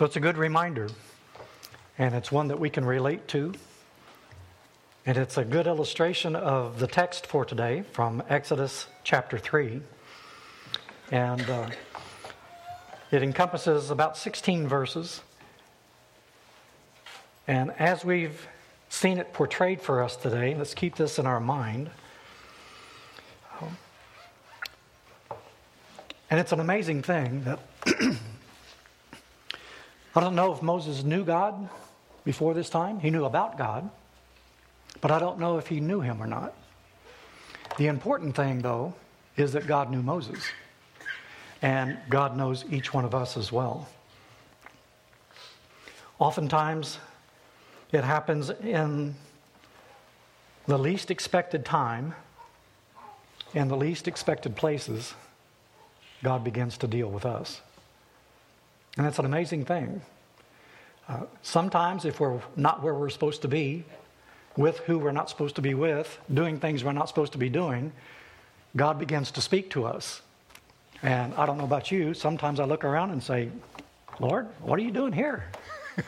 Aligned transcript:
So 0.00 0.06
it's 0.06 0.16
a 0.16 0.20
good 0.20 0.38
reminder, 0.38 0.88
and 1.98 2.14
it's 2.14 2.32
one 2.32 2.48
that 2.48 2.58
we 2.58 2.70
can 2.70 2.86
relate 2.86 3.28
to. 3.28 3.52
And 5.04 5.18
it's 5.18 5.36
a 5.36 5.44
good 5.44 5.66
illustration 5.66 6.34
of 6.34 6.78
the 6.78 6.86
text 6.86 7.26
for 7.26 7.44
today 7.44 7.84
from 7.92 8.22
Exodus 8.30 8.86
chapter 9.04 9.36
3. 9.36 9.82
And 11.10 11.42
uh, 11.50 11.68
it 13.10 13.22
encompasses 13.22 13.90
about 13.90 14.16
16 14.16 14.66
verses. 14.68 15.20
And 17.46 17.70
as 17.72 18.02
we've 18.02 18.48
seen 18.88 19.18
it 19.18 19.34
portrayed 19.34 19.82
for 19.82 20.02
us 20.02 20.16
today, 20.16 20.54
let's 20.54 20.72
keep 20.72 20.96
this 20.96 21.18
in 21.18 21.26
our 21.26 21.40
mind. 21.40 21.90
And 26.30 26.40
it's 26.40 26.52
an 26.52 26.60
amazing 26.60 27.02
thing 27.02 27.44
that 27.44 27.60
I 30.14 30.20
don't 30.20 30.34
know 30.34 30.52
if 30.52 30.60
Moses 30.60 31.04
knew 31.04 31.24
God 31.24 31.68
before 32.24 32.52
this 32.52 32.68
time. 32.68 32.98
He 32.98 33.10
knew 33.10 33.24
about 33.24 33.56
God, 33.56 33.88
but 35.00 35.10
I 35.10 35.20
don't 35.20 35.38
know 35.38 35.58
if 35.58 35.68
he 35.68 35.78
knew 35.78 36.00
him 36.00 36.20
or 36.20 36.26
not. 36.26 36.54
The 37.78 37.86
important 37.86 38.34
thing, 38.34 38.60
though, 38.60 38.94
is 39.36 39.52
that 39.52 39.66
God 39.66 39.90
knew 39.90 40.02
Moses, 40.02 40.42
and 41.62 41.96
God 42.08 42.36
knows 42.36 42.64
each 42.70 42.92
one 42.92 43.04
of 43.04 43.14
us 43.14 43.36
as 43.36 43.52
well. 43.52 43.88
Oftentimes, 46.18 46.98
it 47.92 48.04
happens 48.04 48.50
in 48.50 49.14
the 50.66 50.78
least 50.78 51.10
expected 51.10 51.64
time, 51.64 52.14
in 53.54 53.68
the 53.68 53.76
least 53.76 54.08
expected 54.08 54.56
places 54.56 55.14
God 56.22 56.44
begins 56.44 56.76
to 56.78 56.86
deal 56.86 57.08
with 57.08 57.24
us. 57.24 57.60
And 58.96 59.06
it's 59.06 59.18
an 59.18 59.24
amazing 59.24 59.64
thing. 59.64 60.02
Uh, 61.08 61.22
sometimes, 61.42 62.04
if 62.04 62.20
we're 62.20 62.40
not 62.56 62.82
where 62.82 62.94
we're 62.94 63.10
supposed 63.10 63.42
to 63.42 63.48
be, 63.48 63.84
with 64.56 64.78
who 64.80 64.98
we're 64.98 65.12
not 65.12 65.28
supposed 65.30 65.56
to 65.56 65.62
be 65.62 65.74
with, 65.74 66.18
doing 66.32 66.58
things 66.58 66.84
we're 66.84 66.92
not 66.92 67.08
supposed 67.08 67.32
to 67.32 67.38
be 67.38 67.48
doing, 67.48 67.92
God 68.76 68.98
begins 68.98 69.30
to 69.32 69.40
speak 69.40 69.70
to 69.70 69.86
us. 69.86 70.22
And 71.02 71.32
I 71.34 71.46
don't 71.46 71.56
know 71.56 71.64
about 71.64 71.90
you, 71.90 72.14
sometimes 72.14 72.60
I 72.60 72.64
look 72.64 72.84
around 72.84 73.10
and 73.10 73.22
say, 73.22 73.50
Lord, 74.18 74.48
what 74.60 74.78
are 74.78 74.82
you 74.82 74.90
doing 74.90 75.12
here? 75.12 75.44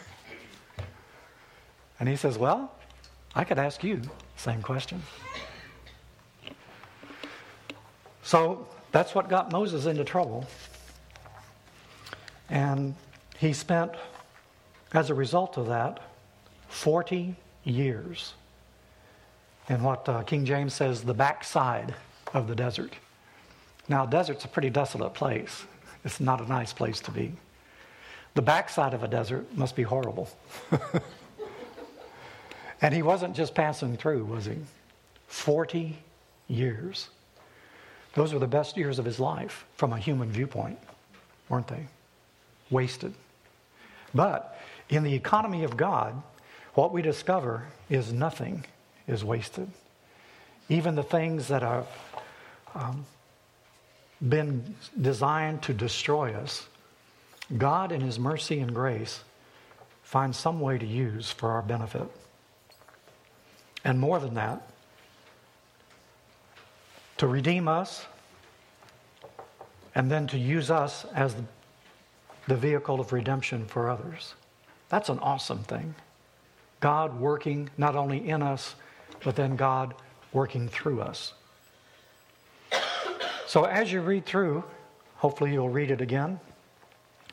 and 1.98 2.08
He 2.08 2.16
says, 2.16 2.36
Well, 2.36 2.72
I 3.34 3.44
could 3.44 3.58
ask 3.58 3.82
you 3.82 3.96
the 3.96 4.10
same 4.36 4.60
question. 4.60 5.02
So 8.22 8.68
that's 8.92 9.14
what 9.14 9.28
got 9.28 9.50
Moses 9.50 9.86
into 9.86 10.04
trouble. 10.04 10.46
And 12.52 12.94
he 13.38 13.54
spent, 13.54 13.92
as 14.92 15.08
a 15.08 15.14
result 15.14 15.56
of 15.56 15.68
that, 15.68 16.00
40 16.68 17.34
years 17.64 18.34
in 19.70 19.82
what 19.82 20.06
uh, 20.06 20.22
King 20.24 20.44
James 20.44 20.74
says 20.74 21.02
the 21.02 21.14
backside 21.14 21.94
of 22.34 22.48
the 22.48 22.54
desert. 22.54 22.92
Now, 23.88 24.04
desert's 24.04 24.44
a 24.44 24.48
pretty 24.48 24.68
desolate 24.68 25.14
place. 25.14 25.64
It's 26.04 26.20
not 26.20 26.42
a 26.42 26.46
nice 26.46 26.74
place 26.74 27.00
to 27.00 27.10
be. 27.10 27.32
The 28.34 28.42
backside 28.42 28.92
of 28.92 29.02
a 29.02 29.08
desert 29.08 29.46
must 29.56 29.74
be 29.74 29.82
horrible. 29.82 30.28
and 32.82 32.92
he 32.92 33.02
wasn't 33.02 33.34
just 33.34 33.54
passing 33.54 33.96
through, 33.96 34.26
was 34.26 34.44
he? 34.44 34.58
40 35.28 35.96
years. 36.48 37.08
Those 38.12 38.34
were 38.34 38.40
the 38.40 38.46
best 38.46 38.76
years 38.76 38.98
of 38.98 39.06
his 39.06 39.18
life 39.18 39.64
from 39.74 39.94
a 39.94 39.98
human 39.98 40.30
viewpoint, 40.30 40.78
weren't 41.48 41.68
they? 41.68 41.86
Wasted. 42.72 43.14
But 44.14 44.58
in 44.88 45.04
the 45.04 45.14
economy 45.14 45.64
of 45.64 45.76
God, 45.76 46.20
what 46.74 46.92
we 46.92 47.02
discover 47.02 47.66
is 47.88 48.12
nothing 48.12 48.64
is 49.06 49.24
wasted. 49.24 49.70
Even 50.68 50.94
the 50.94 51.02
things 51.02 51.48
that 51.48 51.62
have 51.62 51.86
um, 52.74 53.04
been 54.26 54.74
designed 55.00 55.62
to 55.62 55.74
destroy 55.74 56.32
us, 56.32 56.66
God, 57.58 57.92
in 57.92 58.00
His 58.00 58.18
mercy 58.18 58.60
and 58.60 58.74
grace, 58.74 59.22
finds 60.02 60.38
some 60.38 60.60
way 60.60 60.78
to 60.78 60.86
use 60.86 61.30
for 61.30 61.50
our 61.50 61.62
benefit. 61.62 62.06
And 63.84 63.98
more 63.98 64.18
than 64.18 64.34
that, 64.34 64.68
to 67.18 67.26
redeem 67.26 67.68
us, 67.68 68.06
and 69.94 70.10
then 70.10 70.26
to 70.28 70.38
use 70.38 70.70
us 70.70 71.04
as 71.14 71.34
the, 71.34 71.44
the 72.48 72.56
vehicle 72.56 73.00
of 73.00 73.12
redemption 73.12 73.66
for 73.66 73.88
others. 73.88 74.34
That's 74.88 75.08
an 75.08 75.18
awesome 75.20 75.60
thing. 75.60 75.94
God 76.80 77.18
working 77.18 77.70
not 77.78 77.96
only 77.96 78.28
in 78.28 78.42
us, 78.42 78.74
but 79.22 79.36
then 79.36 79.56
God 79.56 79.94
working 80.32 80.68
through 80.68 81.00
us. 81.00 81.34
So 83.46 83.64
as 83.64 83.92
you 83.92 84.00
read 84.00 84.26
through, 84.26 84.64
hopefully 85.16 85.52
you'll 85.52 85.68
read 85.68 85.90
it 85.90 86.00
again, 86.00 86.40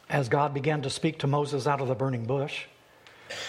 as 0.10 0.30
God 0.30 0.54
began 0.54 0.82
to 0.84 0.90
speak 0.90 1.20
to 1.20 1.28
Moses 1.28 1.66
out 1.66 1.82
of 1.82 1.88
the 1.88 1.96
burning 1.96 2.26
bush, 2.26 2.66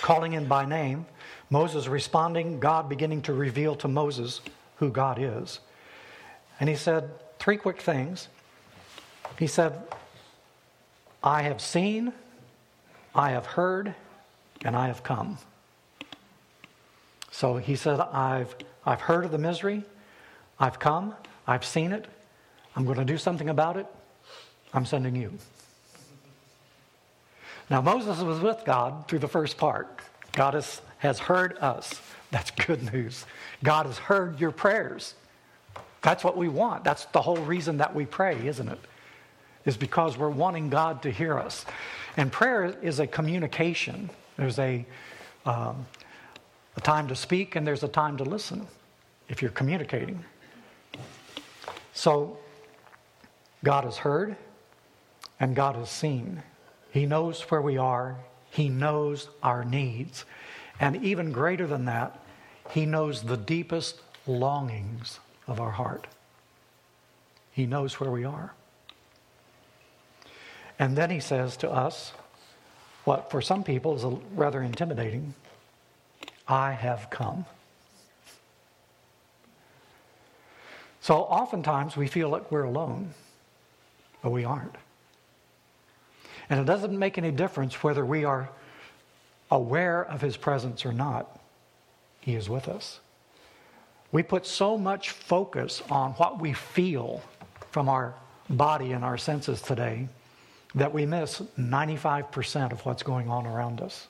calling 0.03 0.33
him 0.33 0.47
by 0.47 0.65
name, 0.65 1.07
Moses 1.51 1.89
responding, 1.89 2.61
God 2.61 2.89
beginning 2.89 3.23
to 3.23 3.35
reveal 3.35 3.75
to 3.77 3.89
Moses 3.89 4.41
who 4.77 4.91
God 4.91 5.19
is. 5.21 5.59
And 6.61 6.69
he 6.69 6.77
said 6.77 7.11
three 7.39 7.57
quick 7.57 7.81
things. 7.81 8.29
He 9.39 9.47
said, 9.47 9.83
I 11.23 11.43
have 11.43 11.61
seen, 11.61 12.13
I 13.15 13.31
have 13.33 13.47
heard, 13.47 13.95
and 14.65 14.75
I 14.75 14.87
have 14.87 15.03
come. 15.03 15.39
So 17.31 17.57
he 17.57 17.77
said, 17.77 18.01
I've, 18.01 18.55
I've 18.85 19.01
heard 19.01 19.25
of 19.25 19.31
the 19.31 19.39
misery, 19.39 19.85
I've 20.59 20.79
come, 20.79 21.15
I've 21.47 21.65
seen 21.65 21.93
it, 21.93 22.07
I'm 22.77 22.85
going 22.85 22.99
to 22.99 23.05
do 23.05 23.19
something 23.19 23.49
about 23.49 23.77
it, 23.77 23.87
I'm 24.73 24.85
sending 24.87 25.17
you. 25.17 25.33
Now, 27.71 27.81
Moses 27.81 28.21
was 28.21 28.41
with 28.41 28.65
God 28.65 29.07
through 29.07 29.21
the 29.21 29.29
first 29.29 29.57
part. 29.57 30.01
God 30.33 30.55
has, 30.55 30.81
has 30.99 31.19
heard 31.19 31.57
us. 31.59 32.01
That's 32.33 32.51
good 32.51 32.93
news. 32.93 33.27
God 33.63 33.87
has 33.87 33.99
heard 33.99 34.41
your 34.41 34.51
prayers. 34.51 35.15
That's 36.03 36.25
what 36.25 36.37
we 36.37 36.49
want. 36.49 36.83
That's 36.83 37.05
the 37.07 37.21
whole 37.21 37.37
reason 37.37 37.77
that 37.79 37.95
we 37.95 38.07
pray, 38.07 38.47
isn't 38.47 38.69
it? 38.69 38.79
Is 39.71 39.77
because 39.77 40.19
we're 40.19 40.29
wanting 40.29 40.69
God 40.69 41.01
to 41.03 41.13
hear 41.13 41.39
us. 41.39 41.65
And 42.17 42.33
prayer 42.33 42.77
is 42.83 42.99
a 42.99 43.07
communication. 43.07 44.11
There's 44.37 44.59
a, 44.59 44.85
um, 45.47 45.87
a 46.77 46.81
time 46.81 47.07
to 47.07 47.15
speak 47.15 47.55
and 47.55 47.65
there's 47.65 47.85
a 47.85 47.89
time 47.89 48.17
to 48.17 48.25
listen 48.25 48.67
if 49.29 49.41
you're 49.41 49.53
communicating. 49.53 50.25
So, 51.93 52.37
God 53.63 53.85
has 53.85 53.97
heard 53.97 54.35
and 55.39 55.55
God 55.55 55.77
has 55.77 55.89
seen. 55.89 56.43
He 56.91 57.07
knows 57.07 57.41
where 57.43 57.63
we 57.63 57.77
are, 57.77 58.17
He 58.51 58.69
knows 58.69 59.29
our 59.41 59.65
needs. 59.65 60.25
And 60.81 60.97
even 60.97 61.31
greater 61.31 61.69
than 61.69 61.85
that, 61.85 62.19
He 62.71 62.87
knows 62.87 63.23
the 63.23 63.37
deepest 63.37 64.01
longings 64.27 65.21
of 65.47 65.61
our 65.61 65.71
heart. 65.71 66.09
He 67.53 67.67
knows 67.67 68.01
where 68.01 68.11
we 68.11 68.25
are. 68.25 68.53
And 70.81 70.97
then 70.97 71.11
he 71.11 71.21
says 71.21 71.59
to 71.59 71.71
us, 71.71 72.15
what 73.05 73.31
for 73.31 73.43
some 73.43 73.63
people 73.63 73.97
is 73.97 74.19
rather 74.35 74.63
intimidating 74.63 75.35
I 76.49 76.73
have 76.73 77.11
come. 77.11 77.45
So 81.03 81.17
oftentimes 81.19 81.97
we 81.97 82.09
feel 82.09 82.31
like 82.31 82.51
we're 82.51 82.65
alone, 82.65 83.13
but 84.23 84.31
we 84.31 84.45
aren't. 84.45 84.75
And 86.49 86.59
it 86.59 86.65
doesn't 86.65 86.99
make 86.99 87.19
any 87.19 87.31
difference 87.31 87.83
whether 87.83 88.05
we 88.05 88.25
are 88.25 88.49
aware 89.51 90.03
of 90.03 90.23
his 90.23 90.37
presence 90.37 90.87
or 90.87 90.93
not, 90.93 91.39
he 92.21 92.35
is 92.35 92.49
with 92.49 92.69
us. 92.69 93.01
We 94.13 94.23
put 94.23 94.47
so 94.47 94.79
much 94.79 95.11
focus 95.11 95.83
on 95.91 96.13
what 96.13 96.41
we 96.41 96.55
feel 96.55 97.23
from 97.71 97.89
our 97.89 98.15
body 98.49 98.93
and 98.93 99.05
our 99.05 99.19
senses 99.19 99.61
today 99.61 100.09
that 100.75 100.93
we 100.93 101.07
miss 101.07 101.43
95% 101.59 102.73
of 102.73 102.85
what's 102.87 103.03
going 103.03 103.29
on 103.29 103.47
around 103.47 103.81
us. 103.81 104.09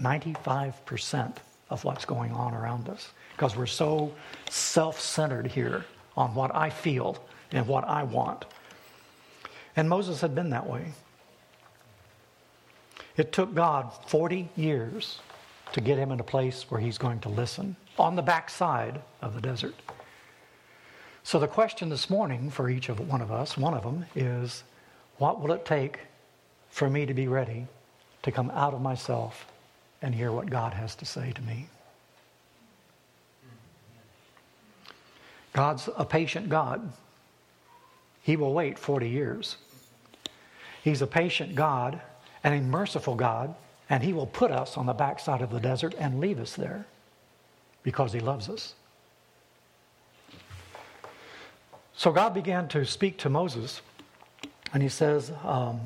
95% 0.00 1.36
of 1.70 1.84
what's 1.84 2.04
going 2.04 2.32
on 2.32 2.54
around 2.54 2.88
us 2.88 3.10
because 3.36 3.56
we're 3.56 3.66
so 3.66 4.12
self 4.50 5.00
centered 5.00 5.46
here 5.46 5.84
on 6.16 6.34
what 6.34 6.54
I 6.54 6.70
feel 6.70 7.16
and 7.50 7.66
what 7.66 7.84
I 7.84 8.02
want. 8.02 8.44
And 9.76 9.88
Moses 9.88 10.20
had 10.20 10.34
been 10.34 10.50
that 10.50 10.66
way. 10.66 10.92
It 13.16 13.32
took 13.32 13.54
God 13.54 13.92
40 14.06 14.48
years 14.56 15.20
to 15.72 15.80
get 15.80 15.98
him 15.98 16.12
in 16.12 16.20
a 16.20 16.24
place 16.24 16.70
where 16.70 16.80
he's 16.80 16.98
going 16.98 17.20
to 17.20 17.28
listen 17.28 17.76
on 17.98 18.16
the 18.16 18.22
backside 18.22 19.00
of 19.20 19.34
the 19.34 19.40
desert. 19.40 19.74
So, 21.24 21.38
the 21.38 21.46
question 21.48 21.88
this 21.88 22.10
morning 22.10 22.50
for 22.50 22.68
each 22.68 22.88
of 22.88 23.00
one 23.08 23.22
of 23.22 23.30
us, 23.30 23.56
one 23.56 23.74
of 23.74 23.84
them, 23.84 24.06
is 24.14 24.64
what 25.18 25.40
will 25.40 25.52
it 25.52 25.64
take 25.64 26.00
for 26.70 26.88
me 26.88 27.06
to 27.06 27.14
be 27.14 27.28
ready 27.28 27.66
to 28.22 28.32
come 28.32 28.50
out 28.50 28.74
of 28.74 28.80
myself 28.80 29.46
and 30.00 30.14
hear 30.14 30.32
what 30.32 30.50
God 30.50 30.74
has 30.74 30.94
to 30.96 31.04
say 31.04 31.32
to 31.32 31.42
me. 31.42 31.68
God's 35.52 35.88
a 35.96 36.04
patient 36.04 36.48
God. 36.48 36.92
He 38.22 38.36
will 38.36 38.54
wait 38.54 38.78
40 38.78 39.08
years. 39.08 39.56
He's 40.82 41.02
a 41.02 41.06
patient 41.06 41.54
God 41.54 42.00
and 42.42 42.54
a 42.54 42.60
merciful 42.60 43.14
God, 43.14 43.54
and 43.90 44.02
He 44.02 44.12
will 44.12 44.26
put 44.26 44.50
us 44.50 44.76
on 44.76 44.86
the 44.86 44.92
backside 44.92 45.42
of 45.42 45.50
the 45.50 45.60
desert 45.60 45.94
and 45.98 46.20
leave 46.20 46.40
us 46.40 46.54
there 46.54 46.86
because 47.82 48.12
He 48.12 48.20
loves 48.20 48.48
us. 48.48 48.74
So 51.94 52.10
God 52.10 52.34
began 52.34 52.66
to 52.68 52.84
speak 52.84 53.18
to 53.18 53.28
Moses, 53.28 53.82
and 54.72 54.82
He 54.82 54.88
says, 54.88 55.32
um, 55.44 55.80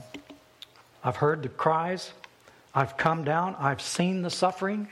I've 1.02 1.16
heard 1.16 1.42
the 1.42 1.48
cries, 1.48 2.12
I've 2.74 2.96
come 2.96 3.24
down, 3.24 3.56
I've 3.58 3.80
seen 3.80 4.22
the 4.22 4.30
suffering, 4.30 4.88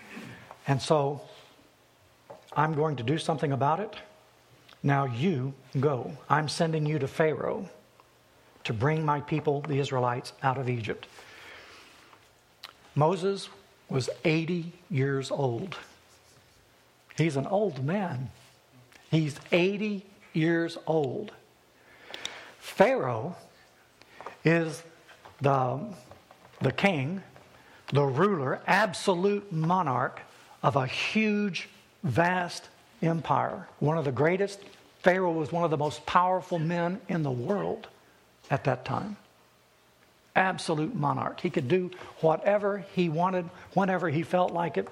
and 0.67 0.81
so 0.81 1.21
I'm 2.57 2.75
going 2.75 2.97
to 2.97 3.03
do 3.03 3.19
something 3.19 3.53
about 3.53 3.81
it. 3.81 3.95
Now 4.83 5.07
you 5.07 5.55
go. 5.81 6.17
I'm 6.29 6.49
sending 6.49 6.87
you 6.87 6.99
to 6.99 7.09
Pharaoh 7.09 7.69
to 8.65 8.73
bring 8.73 9.05
my 9.05 9.21
people, 9.21 9.61
the 9.63 9.79
Israelites, 9.79 10.33
out 10.43 10.59
of 10.59 10.69
Egypt. 10.69 11.07
Moses 12.95 13.49
was 13.89 14.09
80 14.25 14.73
years 14.91 15.31
old. 15.31 15.77
He's 17.17 17.37
an 17.37 17.47
old 17.47 17.85
man. 17.85 18.31
He's 19.11 19.39
80 19.53 20.05
years 20.33 20.79
old. 20.87 21.33
Pharaoh 22.59 23.37
is 24.45 24.83
the, 25.41 25.81
the 26.61 26.73
king, 26.73 27.23
the 27.93 28.05
ruler, 28.05 28.61
absolute 28.67 29.53
monarch 29.53 30.21
of 30.63 30.77
a 30.77 30.87
huge, 30.87 31.69
vast 32.03 32.69
empire, 33.03 33.69
one 33.79 33.99
of 33.99 34.05
the 34.05 34.13
greatest. 34.13 34.61
Pharaoh 35.03 35.33
was 35.33 35.53
one 35.53 35.65
of 35.65 35.71
the 35.71 35.77
most 35.77 36.05
powerful 36.07 36.59
men 36.59 37.01
in 37.09 37.23
the 37.23 37.31
world 37.31 37.89
at 38.51 38.65
that 38.65 38.85
time. 38.85 39.17
Absolute 40.35 40.95
monarch. 40.95 41.41
He 41.41 41.51
could 41.51 41.69
do 41.69 41.91
whatever 42.21 42.85
he 42.95 43.09
wanted, 43.09 43.49
whenever 43.75 44.09
he 44.09 44.23
felt 44.23 44.53
like 44.53 44.77
it, 44.77 44.89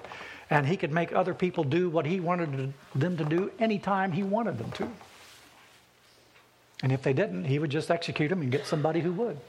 and 0.49 0.67
he 0.67 0.77
could 0.77 0.91
make 0.91 1.13
other 1.13 1.33
people 1.33 1.63
do 1.63 1.89
what 1.89 2.05
he 2.05 2.19
wanted 2.19 2.73
them 2.95 3.17
to 3.17 3.25
do 3.25 3.51
anytime 3.59 4.11
he 4.11 4.23
wanted 4.23 4.57
them 4.57 4.71
to. 4.71 4.89
And 6.83 6.91
if 6.91 7.01
they 7.01 7.13
didn't, 7.13 7.45
he 7.45 7.57
would 7.57 7.71
just 7.71 7.89
execute 7.89 8.29
them 8.29 8.41
and 8.41 8.51
get 8.51 8.67
somebody 8.67 8.99
who 8.99 9.13
would. 9.13 9.39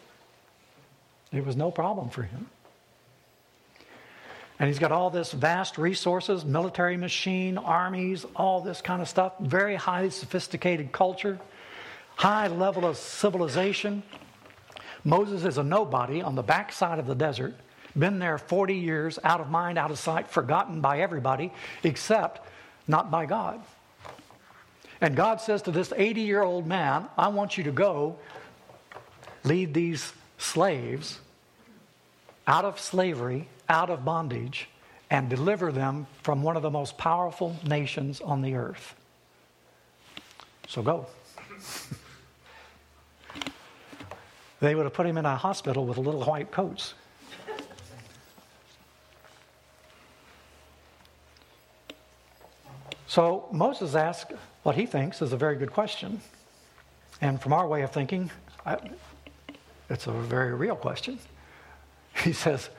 It 1.33 1.45
was 1.45 1.57
no 1.57 1.73
problem 1.73 2.09
for 2.09 2.23
him. 2.23 2.47
And 4.61 4.69
he's 4.69 4.79
got 4.79 4.93
all 4.93 5.11
this 5.11 5.33
vast 5.33 5.77
resources, 5.77 6.45
military 6.45 6.97
machine, 6.97 7.59
armies, 7.59 8.25
all 8.37 8.61
this 8.61 8.81
kind 8.81 9.03
of 9.03 9.09
stuff, 9.09 9.33
very 9.41 9.75
highly 9.75 10.11
sophisticated 10.11 10.93
culture, 10.93 11.41
high 12.15 12.47
level 12.47 12.87
of 12.87 12.97
civilization. 12.97 14.05
Moses 15.03 15.45
is 15.45 15.59
a 15.59 15.65
nobody 15.65 16.23
on 16.23 16.37
the 16.37 16.43
backside 16.43 17.01
of 17.01 17.07
the 17.09 17.17
desert, 17.17 17.55
been 17.99 18.21
there 18.21 18.39
40 18.39 18.75
years, 18.77 19.19
out 19.25 19.41
of 19.41 19.51
mind, 19.51 19.77
out 19.77 19.91
of 19.91 19.99
sight, 19.99 20.31
forgotten 20.31 20.81
by 20.81 21.01
everybody, 21.01 21.53
except 21.83 22.47
not 22.87 23.11
by 23.11 23.27
God. 23.27 23.61
And 25.05 25.15
God 25.15 25.39
says 25.39 25.61
to 25.63 25.71
this 25.71 25.93
80 25.95 26.23
year 26.23 26.43
old 26.43 26.67
man, 26.67 27.09
I 27.19 27.29
want 27.29 27.59
you 27.59 27.65
to 27.65 27.73
go 27.73 28.17
lead 29.45 29.75
these 29.75 30.15
slaves 30.39 31.21
out 32.47 32.65
of 32.65 32.81
slavery 32.81 33.47
out 33.69 33.91
of 33.91 34.03
bondage 34.03 34.67
and 35.11 35.29
deliver 35.29 35.71
them 35.73 36.07
from 36.23 36.43
one 36.43 36.57
of 36.57 36.63
the 36.63 36.71
most 36.71 36.97
powerful 36.97 37.55
nations 37.67 38.23
on 38.23 38.41
the 38.41 38.55
earth. 38.55 38.95
So 40.69 40.81
go. 40.81 41.05
they 44.61 44.75
would 44.75 44.85
have 44.85 44.95
put 44.95 45.05
him 45.05 45.19
in 45.19 45.27
a 45.27 45.37
hospital 45.37 45.85
with 45.85 45.99
little 45.99 46.25
white 46.25 46.51
coats. 46.51 46.95
So 53.15 53.47
Moses 53.53 53.95
asks 53.95 54.35
what 54.65 54.75
he 54.75 54.87
thinks 54.87 55.23
is 55.23 55.33
a 55.33 55.37
very 55.37 55.55
good 55.55 55.71
question. 55.71 56.21
And 57.21 57.41
from 57.41 57.53
our 57.53 57.69
way 57.69 57.83
of 57.83 57.93
thinking, 57.93 58.29
I, 58.67 58.77
it's 59.89 60.09
a 60.09 60.11
very 60.11 60.53
real 60.53 60.75
question. 60.75 61.21
He 62.25 62.33
says, 62.33 62.71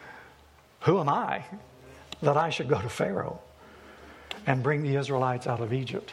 who 0.81 0.99
am 0.99 1.07
I 1.07 1.45
that 2.21 2.35
I 2.35 2.49
should 2.49 2.67
go 2.67 2.81
to 2.81 2.89
Pharaoh 2.89 3.39
and 4.45 4.61
bring 4.61 4.83
the 4.83 4.97
Israelites 4.97 5.47
out 5.47 5.61
of 5.61 5.71
Egypt? 5.71 6.11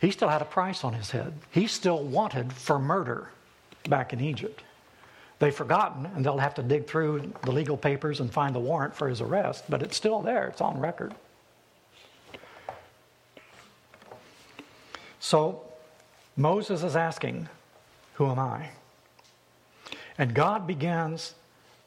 He 0.00 0.12
still 0.12 0.28
had 0.28 0.40
a 0.40 0.44
price 0.44 0.84
on 0.84 0.92
his 0.92 1.10
head. 1.10 1.32
He 1.50 1.66
still 1.66 2.00
wanted 2.00 2.52
for 2.52 2.78
murder 2.78 3.30
back 3.88 4.12
in 4.12 4.20
Egypt. 4.20 4.62
They've 5.40 5.52
forgotten, 5.52 6.06
and 6.14 6.24
they'll 6.24 6.38
have 6.38 6.54
to 6.54 6.62
dig 6.62 6.86
through 6.86 7.32
the 7.42 7.50
legal 7.50 7.76
papers 7.76 8.20
and 8.20 8.32
find 8.32 8.54
the 8.54 8.60
warrant 8.60 8.94
for 8.94 9.08
his 9.08 9.20
arrest, 9.20 9.64
but 9.68 9.82
it's 9.82 9.96
still 9.96 10.22
there, 10.22 10.46
it's 10.46 10.60
on 10.60 10.78
record. 10.78 11.12
So 15.30 15.62
Moses 16.36 16.82
is 16.82 16.96
asking, 16.96 17.48
Who 18.14 18.28
am 18.28 18.40
I? 18.40 18.70
And 20.18 20.34
God 20.34 20.66
begins 20.66 21.36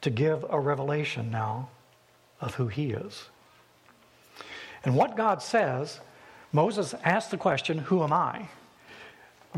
to 0.00 0.08
give 0.08 0.46
a 0.48 0.58
revelation 0.58 1.30
now 1.30 1.68
of 2.40 2.54
who 2.54 2.68
he 2.68 2.92
is. 2.92 3.24
And 4.82 4.96
what 4.96 5.18
God 5.18 5.42
says, 5.42 6.00
Moses 6.52 6.94
asks 7.04 7.30
the 7.30 7.36
question, 7.36 7.76
Who 7.76 8.02
am 8.02 8.14
I? 8.14 8.48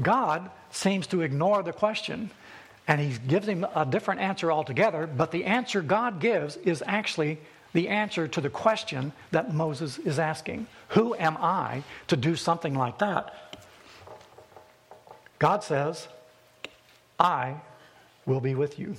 God 0.03 0.50
seems 0.73 1.06
to 1.06 1.21
ignore 1.21 1.62
the 1.62 1.73
question 1.73 2.31
and 2.89 3.00
he 3.00 3.17
gives 3.29 3.47
him 3.47 3.65
a 3.73 3.87
different 3.87 4.21
answer 4.21 4.50
altogether, 4.50 5.06
but 5.06 5.31
the 5.31 5.44
answer 5.44 5.81
God 5.81 6.19
gives 6.20 6.56
is 6.56 6.82
actually 6.89 7.39
the 7.72 7.89
answer 7.89 8.27
to 8.27 8.41
the 8.41 8.51
question 8.51 9.13
that 9.31 9.55
Moses 9.55 9.99
is 9.99 10.19
asking 10.19 10.67
Who 10.89 11.15
am 11.15 11.37
I 11.37 11.84
to 12.08 12.17
do 12.17 12.34
something 12.34 12.75
like 12.75 12.99
that? 12.99 13.32
God 15.38 15.62
says, 15.62 16.08
I 17.19 17.56
will 18.24 18.40
be 18.40 18.55
with 18.55 18.78
you. 18.78 18.96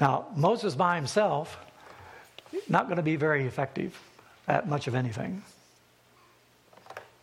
Now, 0.00 0.26
Moses 0.34 0.74
by 0.74 0.96
himself, 0.96 1.58
not 2.68 2.86
going 2.86 2.96
to 2.96 3.02
be 3.02 3.16
very 3.16 3.46
effective 3.46 3.98
at 4.46 4.68
much 4.68 4.86
of 4.86 4.94
anything. 4.94 5.42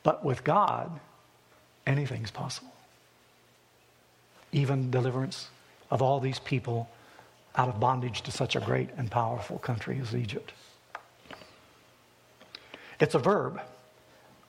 But 0.01 0.25
with 0.25 0.43
God, 0.43 1.00
anything's 1.86 2.32
possible. 2.32 2.74
Even 4.51 4.91
deliverance 4.91 5.50
of 5.89 6.01
all 6.01 6.20
these 6.20 6.39
people 6.39 6.89
out 7.55 7.70
of 7.70 7.79
bondage 7.79 8.22
to 8.24 8.32
such 8.32 8.55
a 8.55 8.60
great 8.60 8.89
and 8.98 9.10
powerful 9.10 9.60
country 9.60 10.00
as 10.01 10.15
Egypt. 10.15 10.53
It's 13.00 13.15
a 13.15 13.20
verb. 13.20 13.62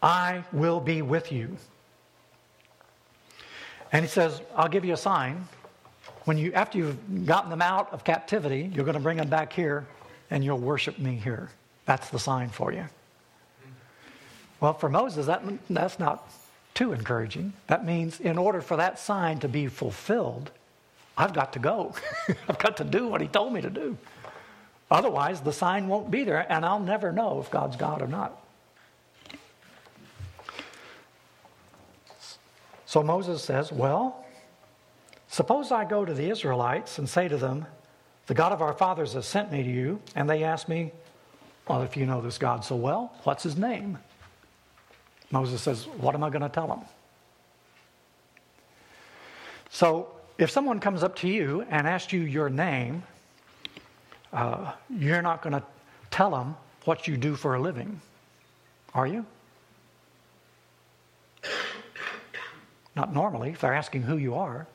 I 0.05 0.45
will 0.53 0.79
be 0.79 1.03
with 1.03 1.33
you. 1.33 1.57
And 3.91 4.05
he 4.05 4.09
says, 4.09 4.41
I'll 4.55 4.69
give 4.69 4.85
you 4.85 4.95
a 4.95 4.99
sign 4.99 5.49
when 6.25 6.39
you 6.39 6.53
after 6.53 6.79
you've 6.79 7.27
gotten 7.27 7.51
them 7.51 7.63
out 7.63 7.93
of 7.93 8.05
captivity, 8.05 8.71
you're 8.75 8.85
going 8.85 8.97
to 8.97 9.01
bring 9.01 9.19
them 9.19 9.29
back 9.29 9.53
here 9.53 9.87
and 10.31 10.45
you'll 10.45 10.59
worship 10.59 10.99
me 10.99 11.17
here. 11.17 11.51
That's 11.87 12.09
the 12.09 12.19
sign 12.19 12.49
for 12.49 12.73
you. 12.73 12.87
Well, 14.61 14.73
for 14.73 14.89
Moses, 14.89 15.27
that, 15.27 15.43
that's 15.69 15.99
not 15.99 16.31
too 16.73 16.93
encouraging. 16.93 17.53
That 17.67 17.85
means 17.85 18.21
in 18.21 18.39
order 18.39 18.63
for 18.63 18.77
that 18.79 18.99
sign 18.99 19.39
to 19.41 19.49
be 19.49 19.67
fulfilled, 19.67 20.51
I've 21.17 21.35
got 21.35 21.53
to 21.53 21.59
go. 21.59 21.95
I've 22.49 22.59
got 22.59 22.79
to 22.79 22.85
do 22.85 23.07
what 23.07 23.21
he 23.21 23.29
told 23.29 23.53
me 23.53 23.61
to 23.61 23.71
do. 23.71 23.99
Otherwise, 24.91 25.41
the 25.41 25.53
sign 25.53 25.89
won't 25.89 26.11
be 26.11 26.25
there, 26.25 26.51
and 26.51 26.65
I'll 26.65 26.81
never 26.81 27.13
know 27.13 27.41
if 27.41 27.51
God's 27.51 27.77
God 27.77 28.01
or 28.01 28.07
not. 28.07 28.44
So 32.95 33.03
Moses 33.03 33.43
says, 33.43 33.73
Well, 33.73 34.25
Suppose 35.27 35.73
I 35.73 35.85
go 35.85 36.05
to 36.05 36.15
the 36.15 36.31
Israelites 36.31 36.99
and 36.99 37.09
say 37.09 37.27
to 37.27 37.37
them, 37.37 37.67
The 38.27 38.35
God 38.35 38.53
of 38.53 38.63
our 38.63 38.73
fathers 38.73 39.15
has 39.15 39.27
sent 39.27 39.51
me 39.51 39.65
to 39.65 39.69
you, 39.69 40.01
and 40.15 40.31
they 40.31 40.45
ask 40.45 40.69
me, 40.69 40.93
Well, 41.67 41.83
if 41.83 41.97
you 41.97 42.07
know 42.07 42.21
this 42.21 42.39
God 42.39 42.65
so 42.65 42.77
well, 42.77 43.13
what's 43.25 43.43
his 43.43 43.57
name? 43.57 43.99
Moses 45.33 45.61
says, 45.61 45.89
What 45.99 46.15
am 46.15 46.23
I 46.23 46.31
going 46.31 46.43
to 46.43 46.49
tell 46.49 46.69
them? 46.69 46.83
So, 49.71 50.13
if 50.39 50.53
someone 50.53 50.79
comes 50.79 51.03
up 51.03 51.17
to 51.17 51.29
you 51.29 51.67
and 51.71 51.89
asks 51.89 52.13
you 52.13 52.21
your 52.21 52.49
name, 52.49 53.03
uh, 54.33 54.71
you're 54.89 55.21
not 55.21 55.43
going 55.43 55.55
to 55.55 55.65
tell 56.13 56.31
them 56.31 56.55
what 56.85 57.09
you 57.09 57.17
do 57.17 57.35
for 57.35 57.57
a 57.57 57.61
living, 57.61 58.01
are 58.95 59.09
you? 59.09 59.27
Not 62.97 63.13
normally, 63.13 63.51
if 63.51 63.61
they're 63.61 63.75
asking 63.75 64.03
who 64.03 64.17
you 64.17 64.35
are. 64.35 64.67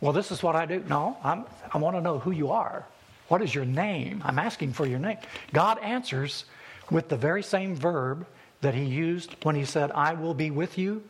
Well, 0.00 0.12
this 0.12 0.30
is 0.30 0.42
what 0.42 0.54
I 0.56 0.66
do. 0.66 0.84
No, 0.88 1.16
I'm, 1.24 1.44
I 1.72 1.78
want 1.78 1.96
to 1.96 2.00
know 2.00 2.18
who 2.18 2.30
you 2.30 2.50
are. 2.50 2.86
What 3.28 3.42
is 3.42 3.54
your 3.54 3.64
name? 3.64 4.22
I'm 4.24 4.38
asking 4.38 4.72
for 4.72 4.86
your 4.86 4.98
name. 4.98 5.18
God 5.52 5.78
answers 5.80 6.44
with 6.90 7.08
the 7.08 7.16
very 7.16 7.42
same 7.42 7.74
verb 7.74 8.26
that 8.60 8.74
he 8.74 8.84
used 8.84 9.34
when 9.42 9.54
he 9.54 9.64
said, 9.64 9.90
I 9.92 10.14
will 10.14 10.34
be 10.34 10.50
with 10.50 10.78
you. 10.78 11.02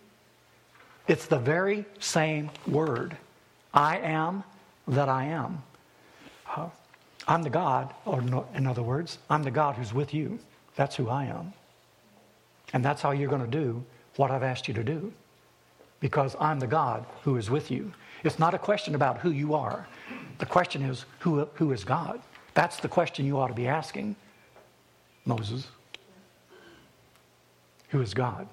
It's 1.08 1.26
the 1.26 1.38
very 1.38 1.84
same 2.00 2.50
word. 2.66 3.16
I 3.74 3.98
am 3.98 4.42
that 4.88 5.08
I 5.08 5.26
am. 5.26 5.62
Uh, 6.48 6.68
I'm 7.28 7.42
the 7.42 7.50
God, 7.50 7.92
or 8.04 8.20
no, 8.22 8.46
in 8.54 8.66
other 8.66 8.82
words, 8.82 9.18
I'm 9.28 9.42
the 9.42 9.50
God 9.50 9.74
who's 9.74 9.92
with 9.92 10.14
you. 10.14 10.38
That's 10.76 10.96
who 10.96 11.08
I 11.08 11.26
am. 11.26 11.52
And 12.72 12.84
that's 12.84 13.02
how 13.02 13.10
you're 13.10 13.28
going 13.28 13.44
to 13.44 13.50
do 13.50 13.84
what 14.16 14.30
I've 14.30 14.42
asked 14.42 14.68
you 14.68 14.74
to 14.74 14.84
do. 14.84 15.12
Because 16.00 16.36
I'm 16.38 16.60
the 16.60 16.66
God 16.66 17.06
who 17.22 17.36
is 17.36 17.50
with 17.50 17.70
you. 17.70 17.92
It's 18.24 18.38
not 18.38 18.54
a 18.54 18.58
question 18.58 18.94
about 18.94 19.18
who 19.18 19.30
you 19.30 19.54
are. 19.54 19.86
The 20.38 20.46
question 20.46 20.82
is, 20.82 21.04
who, 21.20 21.48
who 21.54 21.72
is 21.72 21.84
God? 21.84 22.20
That's 22.54 22.78
the 22.78 22.88
question 22.88 23.24
you 23.26 23.38
ought 23.38 23.48
to 23.48 23.54
be 23.54 23.68
asking, 23.68 24.16
Moses. 25.24 25.68
Who 27.90 28.00
is 28.00 28.14
God? 28.14 28.48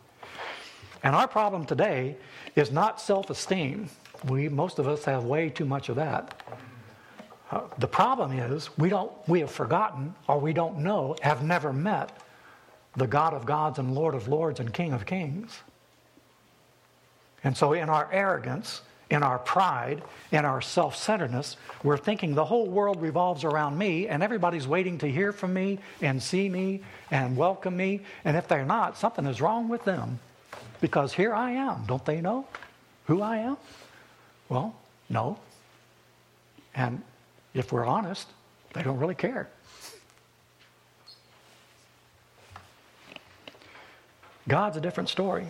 And 1.04 1.16
our 1.16 1.28
problem 1.28 1.66
today 1.66 2.16
is 2.56 2.72
not 2.72 3.02
self 3.02 3.30
esteem. 3.30 3.90
We, 4.26 4.48
most 4.48 4.80
of 4.80 4.88
us 4.88 5.04
have 5.06 5.26
way 5.26 5.50
too 5.50 5.66
much 5.66 5.90
of 5.90 5.98
that. 5.98 6.42
Uh, 7.52 7.62
the 7.78 7.88
problem 7.88 8.32
is 8.32 8.76
we, 8.78 8.90
don't, 8.90 9.12
we 9.28 9.42
have 9.42 9.52
forgotten 9.52 10.16
or 10.28 10.40
we 10.40 10.54
don't 10.54 10.80
know, 10.80 11.16
have 11.22 11.44
never 11.44 11.74
met 11.74 12.18
the 12.96 13.08
God 13.08 13.34
of 13.34 13.46
gods 13.46 13.80
and 13.80 13.94
Lord 13.94 14.16
of 14.16 14.28
lords 14.28 14.60
and 14.60 14.74
King 14.74 14.94
of 14.94 15.06
kings. 15.06 15.60
And 17.44 17.56
so, 17.56 17.74
in 17.74 17.90
our 17.90 18.10
arrogance, 18.12 18.82
in 19.10 19.22
our 19.22 19.38
pride, 19.38 20.02
in 20.32 20.46
our 20.46 20.62
self 20.62 20.96
centeredness, 20.96 21.58
we're 21.84 21.98
thinking 21.98 22.34
the 22.34 22.46
whole 22.46 22.68
world 22.68 23.02
revolves 23.02 23.44
around 23.44 23.78
me 23.78 24.08
and 24.08 24.24
everybody's 24.24 24.68
waiting 24.68 24.98
to 25.00 25.08
hear 25.08 25.32
from 25.32 25.54
me 25.54 25.80
and 26.02 26.22
see 26.22 26.50
me 26.50 26.82
and 27.12 27.38
welcome 27.38 27.76
me. 27.78 28.02
And 28.26 28.36
if 28.36 28.48
they're 28.48 28.66
not, 28.66 28.98
something 28.98 29.26
is 29.26 29.42
wrong 29.42 29.70
with 29.70 29.84
them 29.84 30.20
because 30.82 31.14
here 31.14 31.34
I 31.34 31.52
am. 31.52 31.84
Don't 31.86 32.04
they 32.06 32.22
know 32.22 32.48
who 33.06 33.22
I 33.22 33.38
am? 33.38 33.58
Well, 34.50 34.76
no. 35.10 35.38
And 36.74 37.02
if 37.54 37.72
we're 37.72 37.86
honest, 37.86 38.28
they 38.74 38.82
don't 38.82 38.98
really 38.98 39.16
care. 39.16 39.48
God's 44.48 44.78
a 44.78 44.82
different 44.82 45.10
story. 45.10 45.46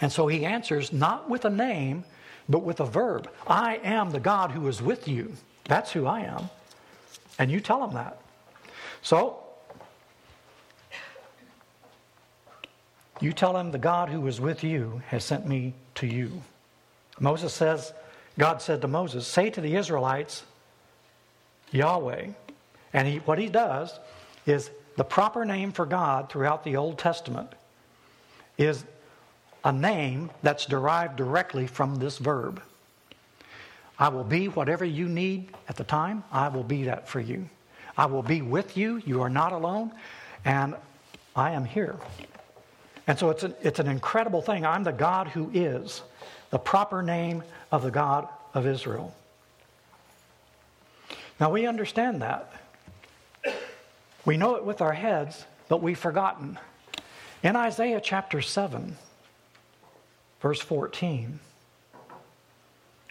And 0.00 0.10
so 0.10 0.26
he 0.26 0.44
answers 0.44 0.92
not 0.92 1.28
with 1.28 1.44
a 1.44 1.50
name, 1.50 2.04
but 2.48 2.62
with 2.62 2.80
a 2.80 2.86
verb. 2.86 3.30
I 3.46 3.76
am 3.76 4.10
the 4.10 4.20
God 4.20 4.50
who 4.50 4.66
is 4.68 4.80
with 4.80 5.06
you. 5.06 5.32
That's 5.64 5.92
who 5.92 6.06
I 6.06 6.20
am. 6.20 6.50
And 7.38 7.50
you 7.50 7.60
tell 7.60 7.84
him 7.84 7.94
that. 7.94 8.20
So, 9.02 9.42
you 13.20 13.32
tell 13.32 13.56
him 13.56 13.70
the 13.70 13.78
God 13.78 14.08
who 14.08 14.26
is 14.26 14.40
with 14.40 14.64
you 14.64 15.02
has 15.08 15.24
sent 15.24 15.46
me 15.46 15.74
to 15.96 16.06
you. 16.06 16.42
Moses 17.18 17.52
says, 17.52 17.92
God 18.38 18.62
said 18.62 18.80
to 18.80 18.88
Moses, 18.88 19.26
Say 19.26 19.50
to 19.50 19.60
the 19.60 19.76
Israelites, 19.76 20.44
Yahweh. 21.70 22.28
And 22.92 23.08
he, 23.08 23.18
what 23.18 23.38
he 23.38 23.48
does 23.48 23.98
is 24.46 24.70
the 24.96 25.04
proper 25.04 25.44
name 25.44 25.72
for 25.72 25.86
God 25.86 26.30
throughout 26.30 26.64
the 26.64 26.76
Old 26.76 26.98
Testament 26.98 27.52
is 28.58 28.84
a 29.64 29.72
name 29.72 30.30
that's 30.42 30.66
derived 30.66 31.16
directly 31.16 31.66
from 31.66 31.96
this 31.96 32.18
verb. 32.18 32.62
I 33.98 34.08
will 34.08 34.24
be 34.24 34.48
whatever 34.48 34.84
you 34.84 35.08
need 35.08 35.50
at 35.68 35.76
the 35.76 35.84
time, 35.84 36.24
I 36.32 36.48
will 36.48 36.64
be 36.64 36.84
that 36.84 37.08
for 37.08 37.20
you. 37.20 37.48
I 37.96 38.06
will 38.06 38.22
be 38.22 38.40
with 38.40 38.76
you, 38.76 39.02
you 39.04 39.20
are 39.20 39.28
not 39.28 39.52
alone, 39.52 39.92
and 40.44 40.74
I 41.36 41.52
am 41.52 41.64
here. 41.64 41.96
And 43.06 43.18
so 43.18 43.30
it's, 43.30 43.42
a, 43.42 43.54
it's 43.62 43.78
an 43.78 43.88
incredible 43.88 44.40
thing. 44.40 44.64
I'm 44.64 44.84
the 44.84 44.92
God 44.92 45.28
who 45.28 45.50
is, 45.52 46.02
the 46.50 46.58
proper 46.58 47.02
name 47.02 47.42
of 47.70 47.82
the 47.82 47.90
God 47.90 48.28
of 48.54 48.66
Israel. 48.66 49.14
Now 51.38 51.50
we 51.50 51.66
understand 51.66 52.22
that. 52.22 52.52
We 54.24 54.36
know 54.36 54.56
it 54.56 54.64
with 54.64 54.80
our 54.80 54.92
heads, 54.92 55.44
but 55.68 55.82
we've 55.82 55.98
forgotten. 55.98 56.58
In 57.42 57.56
Isaiah 57.56 58.00
chapter 58.02 58.42
7, 58.42 58.96
verse 60.40 60.60
14. 60.60 61.38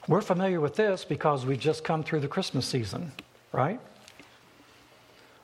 We're 0.08 0.22
familiar 0.22 0.60
with 0.60 0.76
this 0.76 1.06
because 1.06 1.46
we've 1.46 1.60
just 1.60 1.84
come 1.84 2.04
through 2.04 2.22
the 2.22 2.28
Christmas 2.28 2.66
season, 2.66 3.12
right? 3.52 3.80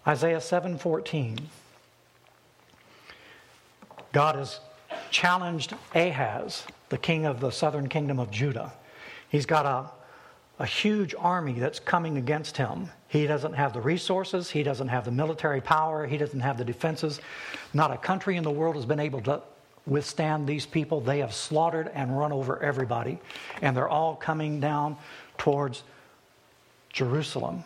Isaiah 0.07 0.41
7:14. 0.41 1.39
God 4.11 4.35
has 4.35 4.59
challenged 5.11 5.73
Ahaz, 5.93 6.63
the 6.89 6.97
king 6.97 7.25
of 7.25 7.39
the 7.39 7.51
southern 7.51 7.89
kingdom 7.89 8.19
of 8.19 8.31
Judah. 8.31 8.73
He's 9.29 9.45
got 9.45 9.65
a, 9.65 9.91
a 10.63 10.65
huge 10.65 11.13
army 11.17 11.53
that's 11.53 11.79
coming 11.79 12.17
against 12.17 12.57
him. 12.57 12.89
He 13.07 13.27
doesn't 13.27 13.53
have 13.53 13.73
the 13.73 13.81
resources, 13.81 14.49
he 14.49 14.63
doesn't 14.63 14.87
have 14.87 15.05
the 15.05 15.11
military 15.11 15.61
power, 15.61 16.07
he 16.07 16.17
doesn't 16.17 16.39
have 16.39 16.57
the 16.57 16.65
defenses. 16.65 17.19
Not 17.73 17.91
a 17.91 17.97
country 17.97 18.37
in 18.37 18.43
the 18.43 18.51
world 18.51 18.75
has 18.75 18.85
been 18.85 18.99
able 18.99 19.21
to 19.21 19.41
withstand 19.87 20.47
these 20.47 20.65
people. 20.65 21.01
They 21.01 21.19
have 21.19 21.33
slaughtered 21.33 21.91
and 21.93 22.17
run 22.17 22.31
over 22.31 22.61
everybody, 22.61 23.19
and 23.61 23.75
they're 23.75 23.89
all 23.89 24.15
coming 24.15 24.59
down 24.59 24.97
towards 25.37 25.83
Jerusalem. 26.91 27.63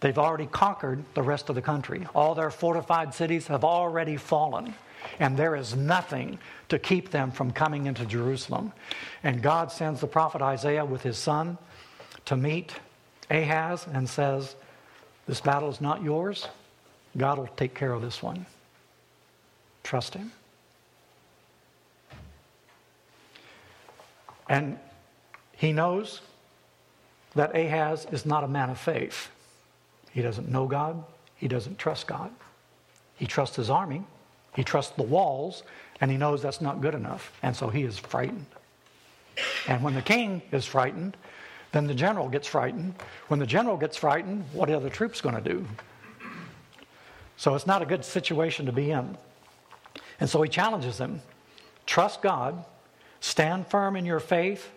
They've 0.00 0.18
already 0.18 0.46
conquered 0.46 1.04
the 1.14 1.22
rest 1.22 1.48
of 1.48 1.54
the 1.54 1.62
country. 1.62 2.06
All 2.14 2.34
their 2.34 2.50
fortified 2.50 3.14
cities 3.14 3.46
have 3.48 3.64
already 3.64 4.16
fallen, 4.16 4.74
and 5.18 5.36
there 5.36 5.54
is 5.54 5.76
nothing 5.76 6.38
to 6.70 6.78
keep 6.78 7.10
them 7.10 7.30
from 7.30 7.50
coming 7.50 7.86
into 7.86 8.06
Jerusalem. 8.06 8.72
And 9.22 9.42
God 9.42 9.70
sends 9.70 10.00
the 10.00 10.06
prophet 10.06 10.40
Isaiah 10.40 10.84
with 10.84 11.02
his 11.02 11.18
son 11.18 11.58
to 12.24 12.36
meet 12.36 12.72
Ahaz 13.30 13.86
and 13.92 14.08
says, 14.08 14.56
This 15.26 15.40
battle 15.40 15.68
is 15.68 15.80
not 15.80 16.02
yours. 16.02 16.48
God 17.16 17.38
will 17.38 17.48
take 17.48 17.74
care 17.74 17.92
of 17.92 18.02
this 18.02 18.22
one. 18.22 18.46
Trust 19.82 20.14
him. 20.14 20.32
And 24.50 24.78
he 25.56 25.72
knows 25.72 26.20
that 27.34 27.56
Ahaz 27.56 28.06
is 28.10 28.26
not 28.26 28.44
a 28.44 28.48
man 28.48 28.68
of 28.68 28.78
faith. 28.78 29.30
He 30.10 30.20
doesn't 30.20 30.50
know 30.50 30.66
God, 30.66 31.02
he 31.36 31.48
doesn't 31.48 31.78
trust 31.78 32.06
God. 32.06 32.30
He 33.16 33.26
trusts 33.26 33.56
his 33.56 33.70
army, 33.70 34.02
he 34.54 34.64
trusts 34.64 34.96
the 34.96 35.02
walls, 35.02 35.62
and 36.00 36.10
he 36.10 36.16
knows 36.16 36.42
that's 36.42 36.60
not 36.60 36.80
good 36.80 36.94
enough. 36.94 37.32
And 37.42 37.54
so 37.54 37.68
he 37.68 37.84
is 37.84 37.98
frightened. 37.98 38.46
And 39.68 39.82
when 39.82 39.94
the 39.94 40.02
king 40.02 40.42
is 40.52 40.66
frightened, 40.66 41.16
then 41.72 41.86
the 41.86 41.94
general 41.94 42.28
gets 42.28 42.48
frightened. 42.48 42.94
When 43.28 43.38
the 43.38 43.46
general 43.46 43.76
gets 43.76 43.96
frightened, 43.96 44.44
what 44.52 44.68
are 44.68 44.80
the 44.80 44.90
troops 44.90 45.20
going 45.20 45.36
to 45.36 45.40
do? 45.40 45.64
So 47.36 47.54
it's 47.54 47.66
not 47.66 47.82
a 47.82 47.86
good 47.86 48.04
situation 48.04 48.66
to 48.66 48.72
be 48.72 48.90
in. 48.90 49.16
And 50.18 50.28
so 50.28 50.42
he 50.42 50.48
challenges 50.48 50.98
them 50.98 51.22
trust 51.86 52.22
God, 52.22 52.64
Stand 53.20 53.66
firm 53.66 53.96
in 53.96 54.04
your 54.04 54.20
faith, 54.20 54.70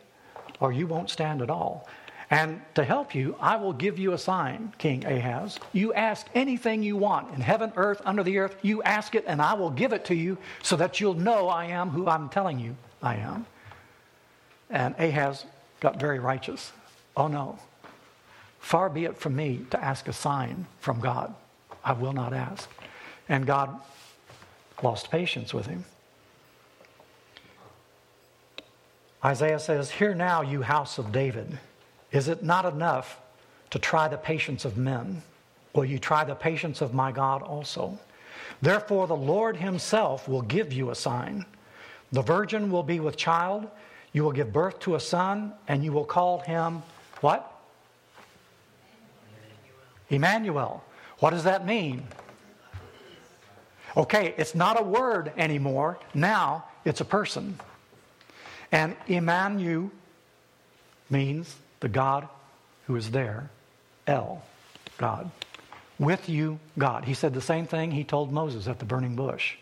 or 0.59 0.71
you 0.71 0.87
won't 0.87 1.09
stand 1.09 1.41
at 1.41 1.49
all. 1.49 1.87
And 2.29 2.61
to 2.75 2.83
help 2.83 3.13
you, 3.13 3.35
I 3.39 3.57
will 3.57 3.73
give 3.73 3.99
you 3.99 4.13
a 4.13 4.17
sign, 4.17 4.73
King 4.77 5.05
Ahaz. 5.05 5.59
You 5.71 5.93
ask 5.93 6.25
anything 6.33 6.81
you 6.81 6.97
want 6.97 7.33
in 7.33 7.41
heaven, 7.41 7.71
earth, 7.75 8.01
under 8.05 8.23
the 8.23 8.39
earth, 8.39 8.57
you 8.61 8.81
ask 8.83 9.13
it, 9.13 9.25
and 9.27 9.41
I 9.41 9.53
will 9.53 9.69
give 9.69 9.93
it 9.93 10.05
to 10.05 10.15
you 10.15 10.37
so 10.61 10.75
that 10.77 10.99
you'll 10.99 11.13
know 11.13 11.47
I 11.47 11.65
am 11.65 11.89
who 11.89 12.07
I'm 12.07 12.29
telling 12.29 12.59
you 12.59 12.75
I 13.01 13.17
am. 13.17 13.45
And 14.69 14.95
Ahaz 14.97 15.45
got 15.79 15.99
very 15.99 16.19
righteous. 16.19 16.71
Oh 17.15 17.27
no, 17.27 17.59
far 18.59 18.89
be 18.89 19.05
it 19.05 19.17
from 19.17 19.35
me 19.35 19.65
to 19.69 19.83
ask 19.83 20.07
a 20.07 20.13
sign 20.13 20.65
from 20.79 20.99
God. 20.99 21.35
I 21.83 21.93
will 21.93 22.13
not 22.13 22.33
ask. 22.33 22.69
And 23.29 23.45
God 23.45 23.79
lost 24.81 25.11
patience 25.11 25.53
with 25.53 25.67
him. 25.67 25.85
Isaiah 29.23 29.59
says, 29.59 29.89
Hear 29.89 30.13
now, 30.13 30.41
you 30.41 30.61
house 30.61 30.97
of 30.97 31.11
David. 31.11 31.57
Is 32.11 32.27
it 32.27 32.43
not 32.43 32.65
enough 32.65 33.21
to 33.69 33.79
try 33.79 34.07
the 34.07 34.17
patience 34.17 34.65
of 34.65 34.77
men? 34.77 35.21
Will 35.73 35.85
you 35.85 35.97
try 35.97 36.23
the 36.23 36.35
patience 36.35 36.81
of 36.81 36.93
my 36.93 37.11
God 37.11 37.41
also? 37.41 37.97
Therefore, 38.61 39.07
the 39.07 39.15
Lord 39.15 39.57
himself 39.57 40.27
will 40.27 40.41
give 40.41 40.73
you 40.73 40.91
a 40.91 40.95
sign. 40.95 41.45
The 42.11 42.21
virgin 42.21 42.69
will 42.69 42.83
be 42.83 42.99
with 42.99 43.17
child. 43.17 43.67
You 44.11 44.23
will 44.23 44.31
give 44.31 44.53
birth 44.53 44.79
to 44.81 44.95
a 44.95 44.99
son, 44.99 45.53
and 45.67 45.83
you 45.83 45.91
will 45.91 46.05
call 46.05 46.39
him 46.39 46.83
what? 47.21 47.49
Emmanuel. 50.09 50.83
What 51.19 51.31
does 51.31 51.45
that 51.45 51.65
mean? 51.65 52.03
Okay, 53.95 54.33
it's 54.37 54.53
not 54.53 54.79
a 54.79 54.83
word 54.83 55.31
anymore. 55.37 55.97
Now 56.13 56.65
it's 56.85 57.01
a 57.01 57.05
person. 57.05 57.57
And 58.73 58.95
Emmanuel 59.07 59.91
means 61.09 61.55
the 61.79 61.87
God 61.87 62.27
who 62.87 62.95
is 62.95 63.11
there, 63.11 63.51
El, 64.07 64.43
God. 64.97 65.29
With 65.99 66.27
you, 66.27 66.59
God. 66.77 67.05
He 67.05 67.13
said 67.13 67.35
the 67.35 67.39
same 67.39 67.67
thing 67.67 67.91
he 67.91 68.03
told 68.03 68.33
Moses 68.33 68.67
at 68.67 68.79
the 68.79 68.85
burning 68.85 69.15
bush. 69.15 69.55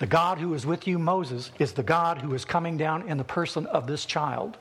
The 0.00 0.06
God 0.06 0.38
who 0.38 0.52
is 0.52 0.66
with 0.66 0.86
you, 0.86 0.98
Moses, 0.98 1.50
is 1.58 1.72
the 1.72 1.82
God 1.82 2.18
who 2.18 2.34
is 2.34 2.44
coming 2.44 2.76
down 2.76 3.08
in 3.08 3.16
the 3.16 3.24
person 3.24 3.64
of 3.66 3.86
this 3.86 4.04
child. 4.04 4.58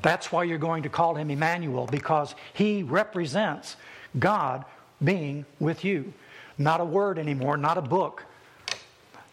That's 0.00 0.32
why 0.32 0.44
you're 0.44 0.56
going 0.56 0.82
to 0.84 0.88
call 0.88 1.14
him 1.14 1.30
Emmanuel, 1.30 1.86
because 1.86 2.34
he 2.54 2.82
represents 2.82 3.76
God 4.18 4.64
being 5.04 5.44
with 5.60 5.84
you. 5.84 6.14
Not 6.56 6.80
a 6.80 6.84
word 6.84 7.18
anymore, 7.18 7.58
not 7.58 7.76
a 7.76 7.82
book, 7.82 8.24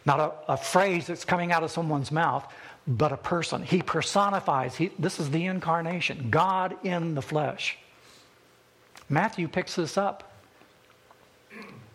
not 0.04 0.20
a, 0.20 0.52
a 0.52 0.56
phrase 0.56 1.06
that's 1.06 1.24
coming 1.24 1.50
out 1.50 1.62
of 1.62 1.70
someone's 1.70 2.12
mouth, 2.12 2.50
but 2.86 3.12
a 3.12 3.16
person. 3.16 3.62
He 3.62 3.82
personifies, 3.82 4.76
he, 4.76 4.90
this 4.98 5.20
is 5.20 5.30
the 5.30 5.46
incarnation, 5.46 6.30
God 6.30 6.76
in 6.84 7.14
the 7.14 7.22
flesh. 7.22 7.78
Matthew 9.08 9.48
picks 9.48 9.76
this 9.76 9.96
up 9.98 10.32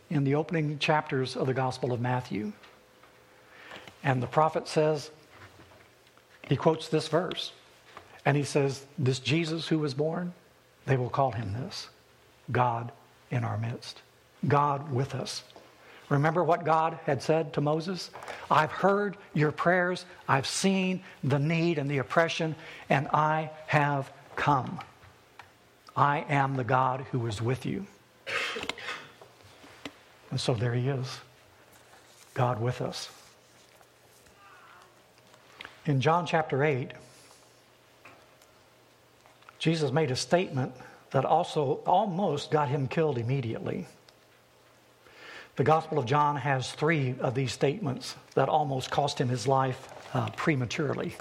in 0.10 0.24
the 0.24 0.36
opening 0.36 0.78
chapters 0.80 1.36
of 1.36 1.48
the 1.48 1.54
Gospel 1.54 1.92
of 1.92 2.00
Matthew. 2.00 2.54
And 4.04 4.22
the 4.22 4.28
prophet 4.28 4.68
says, 4.68 5.10
he 6.48 6.56
quotes 6.56 6.88
this 6.88 7.08
verse, 7.08 7.52
and 8.24 8.38
he 8.38 8.44
says, 8.44 8.86
This 8.98 9.20
Jesus 9.20 9.68
who 9.68 9.80
was 9.80 9.94
born, 9.94 10.34
they 10.86 10.98
will 10.98 11.10
call 11.10 11.32
him 11.32 11.54
this 11.54 11.90
God 12.52 12.92
in 13.32 13.44
our 13.44 13.58
midst, 13.58 14.02
God 14.48 14.92
with 14.92 15.16
us. 15.16 15.44
Remember 16.10 16.44
what 16.44 16.66
God 16.66 17.00
had 17.06 17.22
said 17.22 17.54
to 17.54 17.62
Moses? 17.62 18.12
I've 18.50 18.72
heard 18.72 19.18
your 19.34 19.52
prayers, 19.52 20.06
I've 20.28 20.48
seen 20.48 21.04
the 21.24 21.40
need 21.40 21.78
and 21.78 21.90
the 21.90 21.98
oppression, 21.98 22.56
and 22.90 23.08
I 23.08 23.50
have 23.68 24.12
come. 24.36 24.80
I 25.96 26.26
am 26.30 26.56
the 26.56 26.64
God 26.64 27.06
who 27.12 27.26
is 27.26 27.42
with 27.42 27.66
you. 27.66 27.88
And 30.30 30.40
so 30.40 30.54
there 30.54 30.74
he 30.74 30.90
is, 30.90 31.20
God 32.34 32.60
with 32.60 32.82
us. 32.82 33.10
In 35.86 36.02
John 36.02 36.26
chapter 36.26 36.64
8, 36.64 36.92
Jesus 39.60 39.92
made 39.92 40.12
a 40.12 40.16
statement 40.16 40.74
that 41.12 41.26
also 41.26 41.80
almost 41.86 42.52
got 42.52 42.68
him 42.70 42.88
killed 42.88 43.18
immediately. 43.18 43.88
The 45.56 45.64
Gospel 45.64 46.00
of 46.00 46.06
John 46.06 46.36
has 46.36 46.72
three 46.74 47.16
of 47.20 47.34
these 47.34 47.54
statements 47.54 48.16
that 48.34 48.50
almost 48.50 48.92
cost 48.92 49.20
him 49.20 49.30
his 49.30 49.48
life 49.48 49.88
uh, 50.14 50.30
prematurely. 50.32 51.16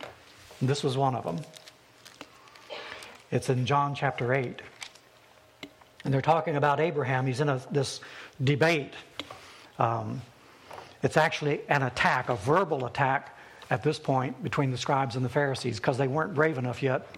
this 0.62 0.84
was 0.84 0.96
one 0.96 1.16
of 1.16 1.24
them. 1.24 1.40
It's 3.32 3.48
in 3.48 3.66
John 3.66 3.94
chapter 3.94 4.34
8. 4.34 4.62
And 6.04 6.14
they're 6.14 6.20
talking 6.20 6.56
about 6.56 6.78
Abraham. 6.78 7.26
He's 7.26 7.40
in 7.40 7.48
a, 7.48 7.60
this 7.72 8.00
debate. 8.44 8.92
Um, 9.78 10.22
it's 11.02 11.16
actually 11.16 11.62
an 11.68 11.82
attack, 11.82 12.28
a 12.28 12.36
verbal 12.36 12.86
attack 12.86 13.36
at 13.70 13.82
this 13.82 13.98
point 13.98 14.40
between 14.44 14.70
the 14.70 14.78
scribes 14.78 15.16
and 15.16 15.24
the 15.24 15.28
Pharisees 15.28 15.78
because 15.78 15.98
they 15.98 16.08
weren't 16.08 16.34
brave 16.34 16.58
enough 16.58 16.82
yet 16.82 17.08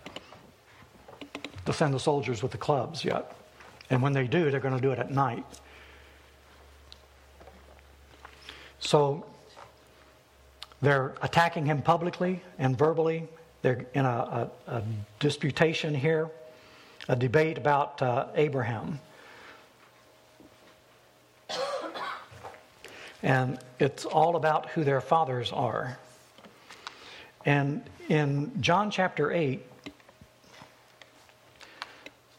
to 1.66 1.73
send 1.73 1.92
the 1.92 2.00
soldiers 2.00 2.42
with 2.42 2.52
the 2.52 2.59
clubs 2.59 3.04
yet. 3.04 3.37
And 3.90 4.00
when 4.00 4.14
they 4.14 4.26
do, 4.26 4.50
they're 4.50 4.61
going 4.61 4.76
to 4.76 4.80
do 4.80 4.93
it 4.93 4.99
at 4.99 5.10
night. 5.10 5.45
So 8.84 9.25
they're 10.82 11.14
attacking 11.23 11.64
him 11.64 11.80
publicly 11.82 12.42
and 12.58 12.76
verbally. 12.76 13.26
They're 13.62 13.86
in 13.94 14.04
a, 14.04 14.50
a, 14.68 14.73
a 14.76 14.82
disputation 15.18 15.94
here, 15.94 16.28
a 17.08 17.16
debate 17.16 17.56
about 17.56 18.00
uh, 18.02 18.26
Abraham. 18.34 19.00
And 23.23 23.58
it's 23.78 24.04
all 24.04 24.36
about 24.36 24.68
who 24.68 24.84
their 24.84 25.00
fathers 25.00 25.50
are. 25.50 25.99
And 27.47 27.82
in 28.10 28.52
John 28.60 28.90
chapter 28.90 29.32
8, 29.32 29.64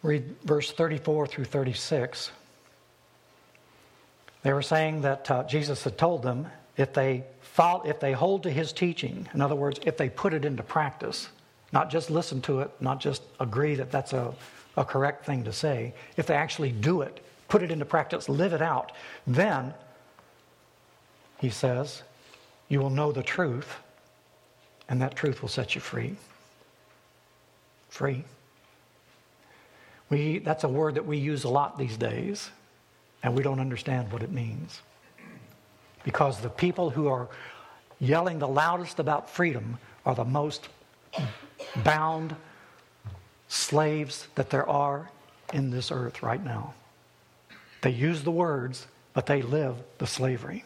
read 0.03 0.35
verse 0.43 0.71
34 0.71 1.25
through 1.25 1.45
36. 1.45 2.29
They 4.45 4.53
were 4.53 4.61
saying 4.61 5.01
that 5.01 5.31
uh, 5.31 5.43
Jesus 5.45 5.83
had 5.85 5.97
told 5.97 6.21
them 6.21 6.45
if 6.77 6.93
they, 6.93 7.23
follow, 7.41 7.83
if 7.83 7.99
they 7.99 8.11
hold 8.11 8.43
to 8.43 8.51
his 8.51 8.71
teaching, 8.71 9.27
in 9.33 9.41
other 9.41 9.55
words, 9.55 9.79
if 9.87 9.97
they 9.97 10.07
put 10.07 10.35
it 10.35 10.45
into 10.45 10.61
practice, 10.61 11.29
not 11.73 11.89
just 11.89 12.11
listen 12.11 12.41
to 12.43 12.59
it, 12.59 12.69
not 12.79 12.99
just 12.99 13.23
agree 13.39 13.73
that 13.73 13.89
that's 13.89 14.13
a, 14.13 14.35
a 14.77 14.85
correct 14.85 15.25
thing 15.25 15.45
to 15.45 15.51
say, 15.51 15.95
if 16.15 16.27
they 16.27 16.35
actually 16.35 16.71
do 16.71 17.01
it, 17.01 17.25
put 17.47 17.63
it 17.63 17.71
into 17.71 17.85
practice, 17.85 18.29
live 18.29 18.53
it 18.53 18.61
out, 18.61 18.91
then, 19.25 19.73
he 21.39 21.49
says, 21.49 22.03
you 22.69 22.79
will 22.79 22.91
know 22.91 23.11
the 23.11 23.23
truth, 23.23 23.77
and 24.87 25.01
that 25.01 25.15
truth 25.15 25.41
will 25.41 25.49
set 25.49 25.73
you 25.73 25.81
free. 25.81 26.17
Free. 27.89 28.23
We, 30.11 30.37
that's 30.37 30.63
a 30.63 30.69
word 30.69 30.93
that 30.93 31.07
we 31.07 31.17
use 31.17 31.45
a 31.45 31.49
lot 31.49 31.79
these 31.79 31.97
days 31.97 32.51
and 33.25 33.33
we 33.33 33.41
don't 33.41 33.59
understand 33.59 34.11
what 34.11 34.21
it 34.21 34.31
means. 34.31 34.83
Because 36.03 36.39
the 36.39 36.49
people 36.49 36.91
who 36.91 37.07
are 37.07 37.27
yelling 37.99 38.37
the 38.37 38.47
loudest 38.47 38.99
about 38.99 39.31
freedom 39.31 39.79
are 40.05 40.13
the 40.13 40.23
most 40.23 40.69
bound 41.83 42.35
slaves 43.47 44.27
that 44.35 44.51
there 44.51 44.69
are 44.69 45.09
in 45.53 45.71
this 45.71 45.91
earth 45.91 46.21
right 46.21 46.43
now. 46.43 46.75
They 47.81 47.89
use 47.89 48.21
the 48.21 48.29
words, 48.29 48.85
but 49.13 49.25
they 49.25 49.41
live 49.41 49.75
the 49.97 50.05
slavery. 50.05 50.63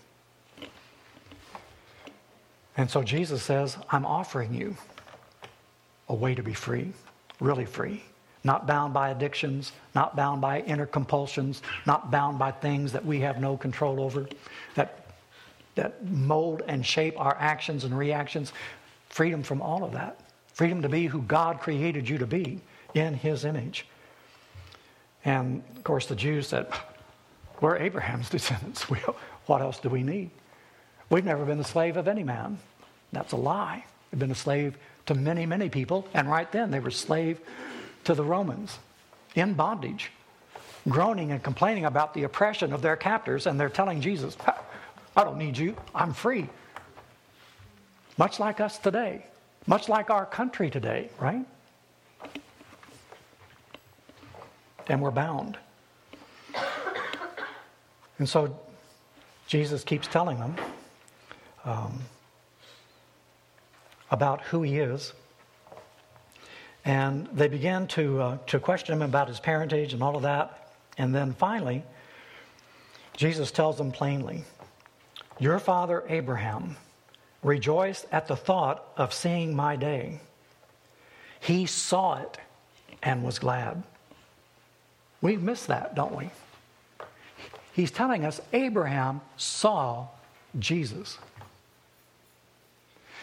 And 2.76 2.92
so 2.92 3.04
Jesus 3.04 3.42
says, 3.42 3.78
I'm 3.90 4.06
offering 4.06 4.54
you 4.54 4.76
a 6.10 6.14
way 6.14 6.36
to 6.36 6.44
be 6.44 6.54
free, 6.54 6.92
really 7.40 7.66
free 7.66 8.04
not 8.44 8.66
bound 8.66 8.94
by 8.94 9.10
addictions, 9.10 9.72
not 9.96 10.16
bound 10.16 10.42
by 10.42 10.62
inner 10.62 10.86
compulsions, 10.86 11.62
not 11.86 12.10
bound 12.10 12.40
by 12.40 12.52
things 12.52 12.92
that 12.94 13.06
we 13.06 13.20
have 13.20 13.40
no 13.40 13.58
control 13.58 14.00
over, 14.02 14.28
that, 14.76 15.06
that 15.76 16.06
mold 16.06 16.62
and 16.68 16.86
shape 16.86 17.20
our 17.20 17.36
actions 17.40 17.84
and 17.84 17.98
reactions. 17.98 18.54
Freedom 19.10 19.44
from 19.44 19.62
all 19.62 19.84
of 19.84 19.92
that. 19.92 20.20
Freedom 20.54 20.82
to 20.82 20.90
be 20.90 21.08
who 21.08 21.22
God 21.24 21.60
created 21.60 22.08
you 22.08 22.18
to 22.18 22.28
be 22.28 22.60
in 22.94 23.14
His 23.14 23.46
image. 23.46 23.86
And 25.26 25.64
of 25.76 25.84
course, 25.84 26.06
the 26.06 26.16
Jews 26.16 26.48
said, 26.48 26.68
We're 27.60 27.78
Abraham's 27.78 28.30
descendants. 28.30 28.84
what 28.84 29.62
else 29.62 29.80
do 29.80 29.90
we 29.90 30.04
need? 30.04 30.30
We've 31.10 31.26
never 31.26 31.44
been 31.44 31.58
the 31.58 31.64
slave 31.64 31.98
of 31.98 32.08
any 32.08 32.24
man. 32.24 32.60
That's 33.12 33.34
a 33.34 33.38
lie. 33.38 33.84
We've 34.12 34.20
been 34.20 34.32
a 34.32 34.36
slave 34.36 34.78
to 35.08 35.16
many, 35.16 35.46
many 35.46 35.70
people, 35.70 36.08
and 36.14 36.30
right 36.30 36.50
then 36.52 36.72
they 36.72 36.80
were 36.80 36.92
slave 36.92 37.40
to 38.10 38.16
the 38.16 38.24
Romans 38.24 38.80
in 39.36 39.54
bondage, 39.54 40.10
groaning 40.90 41.32
and 41.32 41.44
complaining 41.44 41.86
about 41.86 42.16
the 42.16 42.24
oppression 42.24 42.74
of 42.74 42.82
their 42.82 42.96
captors, 42.96 43.46
and 43.46 43.60
they're 43.60 43.70
telling 43.70 44.02
Jesus, 44.02 44.36
I 45.16 45.24
don't 45.24 45.38
need 45.38 45.56
you, 45.56 45.76
I'm 45.94 46.12
free. 46.14 46.50
Much 48.18 48.40
like 48.40 48.60
us 48.60 48.80
today, 48.80 49.28
much 49.68 49.90
like 49.90 50.10
our 50.10 50.26
country 50.26 50.72
today, 50.72 51.12
right? 51.20 51.46
And 54.88 55.04
we're 55.04 55.12
bound. 55.12 55.60
And 58.18 58.28
so 58.28 58.60
Jesus 59.46 59.84
keeps 59.84 60.08
telling 60.08 60.40
them 60.40 60.56
um, 61.64 62.00
about 64.10 64.42
who 64.46 64.64
he 64.64 64.80
is 64.80 65.14
and 66.90 67.28
they 67.32 67.48
began 67.48 67.86
to, 67.86 68.20
uh, 68.20 68.38
to 68.48 68.60
question 68.60 68.96
him 68.96 69.04
about 69.04 69.28
his 69.28 69.40
parentage 69.40 69.94
and 69.94 70.02
all 70.02 70.16
of 70.16 70.24
that. 70.24 70.72
And 70.98 71.14
then 71.14 71.34
finally, 71.34 71.84
Jesus 73.16 73.52
tells 73.52 73.78
them 73.78 73.92
plainly 73.92 74.44
Your 75.38 75.60
father 75.60 76.04
Abraham 76.10 76.78
rejoiced 77.44 78.08
at 78.12 78.28
the 78.28 78.36
thought 78.36 78.92
of 78.98 79.14
seeing 79.14 79.56
my 79.56 79.76
day. 79.76 80.20
He 81.40 81.68
saw 81.68 82.24
it 82.24 82.40
and 83.04 83.24
was 83.24 83.38
glad. 83.38 83.84
We 85.22 85.38
miss 85.38 85.68
that, 85.68 85.94
don't 85.94 86.16
we? 86.16 86.32
He's 87.72 87.92
telling 87.92 88.26
us 88.26 88.42
Abraham 88.52 89.22
saw 89.38 90.08
Jesus. 90.58 91.20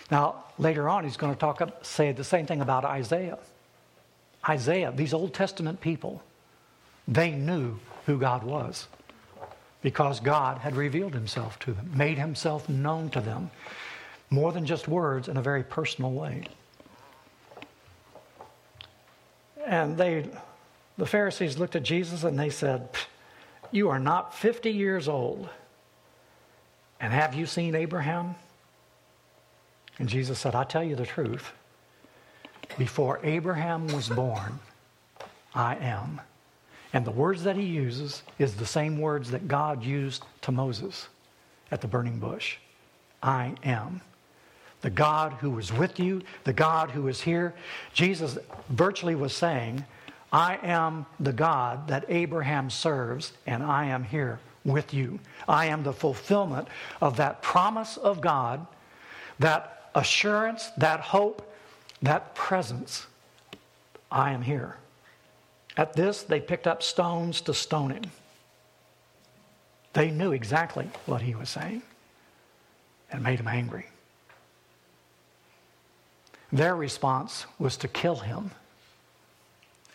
Now, 0.08 0.44
later 0.56 0.88
on, 0.88 1.02
he's 1.02 1.16
going 1.16 1.34
to 1.34 1.38
talk, 1.40 1.60
say 1.82 2.12
the 2.12 2.22
same 2.22 2.46
thing 2.46 2.60
about 2.60 2.84
Isaiah. 2.84 3.38
Isaiah, 4.48 4.92
these 4.94 5.12
Old 5.12 5.34
Testament 5.34 5.80
people, 5.80 6.22
they 7.08 7.30
knew 7.30 7.78
who 8.06 8.18
God 8.18 8.44
was 8.44 8.86
because 9.82 10.20
God 10.20 10.58
had 10.58 10.76
revealed 10.76 11.14
himself 11.14 11.58
to 11.60 11.72
them, 11.72 11.90
made 11.94 12.18
himself 12.18 12.68
known 12.68 13.10
to 13.10 13.20
them, 13.20 13.50
more 14.30 14.52
than 14.52 14.66
just 14.66 14.88
words 14.88 15.28
in 15.28 15.36
a 15.36 15.42
very 15.42 15.62
personal 15.62 16.12
way. 16.12 16.44
And 19.64 19.96
they, 19.96 20.28
the 20.96 21.06
Pharisees 21.06 21.58
looked 21.58 21.76
at 21.76 21.82
Jesus 21.82 22.24
and 22.24 22.38
they 22.38 22.50
said, 22.50 22.88
You 23.70 23.88
are 23.90 23.98
not 23.98 24.34
50 24.34 24.70
years 24.70 25.08
old. 25.08 25.48
And 27.00 27.12
have 27.12 27.34
you 27.34 27.46
seen 27.46 27.74
Abraham? 27.74 28.36
And 29.98 30.08
Jesus 30.08 30.38
said, 30.38 30.54
I 30.54 30.64
tell 30.64 30.84
you 30.84 30.96
the 30.96 31.06
truth. 31.06 31.52
Before 32.78 33.20
Abraham 33.22 33.86
was 33.88 34.08
born, 34.08 34.58
I 35.54 35.76
am. 35.76 36.20
And 36.92 37.04
the 37.04 37.10
words 37.10 37.44
that 37.44 37.56
he 37.56 37.64
uses 37.64 38.22
is 38.38 38.54
the 38.54 38.66
same 38.66 39.00
words 39.00 39.30
that 39.30 39.48
God 39.48 39.82
used 39.84 40.24
to 40.42 40.52
Moses 40.52 41.08
at 41.70 41.80
the 41.80 41.88
burning 41.88 42.18
bush. 42.18 42.56
I 43.22 43.54
am. 43.64 44.00
The 44.82 44.90
God 44.90 45.32
who 45.34 45.50
was 45.50 45.72
with 45.72 45.98
you, 45.98 46.22
the 46.44 46.52
God 46.52 46.90
who 46.90 47.08
is 47.08 47.20
here. 47.20 47.54
Jesus 47.92 48.38
virtually 48.68 49.14
was 49.14 49.34
saying, 49.34 49.84
I 50.32 50.58
am 50.62 51.06
the 51.18 51.32
God 51.32 51.88
that 51.88 52.04
Abraham 52.08 52.70
serves, 52.70 53.32
and 53.46 53.62
I 53.62 53.86
am 53.86 54.04
here 54.04 54.38
with 54.64 54.92
you. 54.92 55.18
I 55.48 55.66
am 55.66 55.82
the 55.82 55.92
fulfillment 55.92 56.68
of 57.00 57.16
that 57.16 57.42
promise 57.42 57.96
of 57.96 58.20
God, 58.20 58.66
that 59.38 59.90
assurance, 59.94 60.70
that 60.76 61.00
hope, 61.00 61.52
that 62.02 62.34
presence. 62.34 63.06
I 64.10 64.32
am 64.32 64.42
here. 64.42 64.76
At 65.76 65.94
this, 65.94 66.22
they 66.22 66.40
picked 66.40 66.66
up 66.66 66.82
stones 66.82 67.40
to 67.42 67.54
stone 67.54 67.90
him. 67.90 68.04
They 69.92 70.10
knew 70.10 70.32
exactly 70.32 70.88
what 71.06 71.22
he 71.22 71.34
was 71.34 71.48
saying 71.48 71.82
and 73.10 73.22
made 73.22 73.40
him 73.40 73.48
angry. 73.48 73.86
Their 76.52 76.76
response 76.76 77.46
was 77.58 77.76
to 77.78 77.88
kill 77.88 78.16
him. 78.16 78.50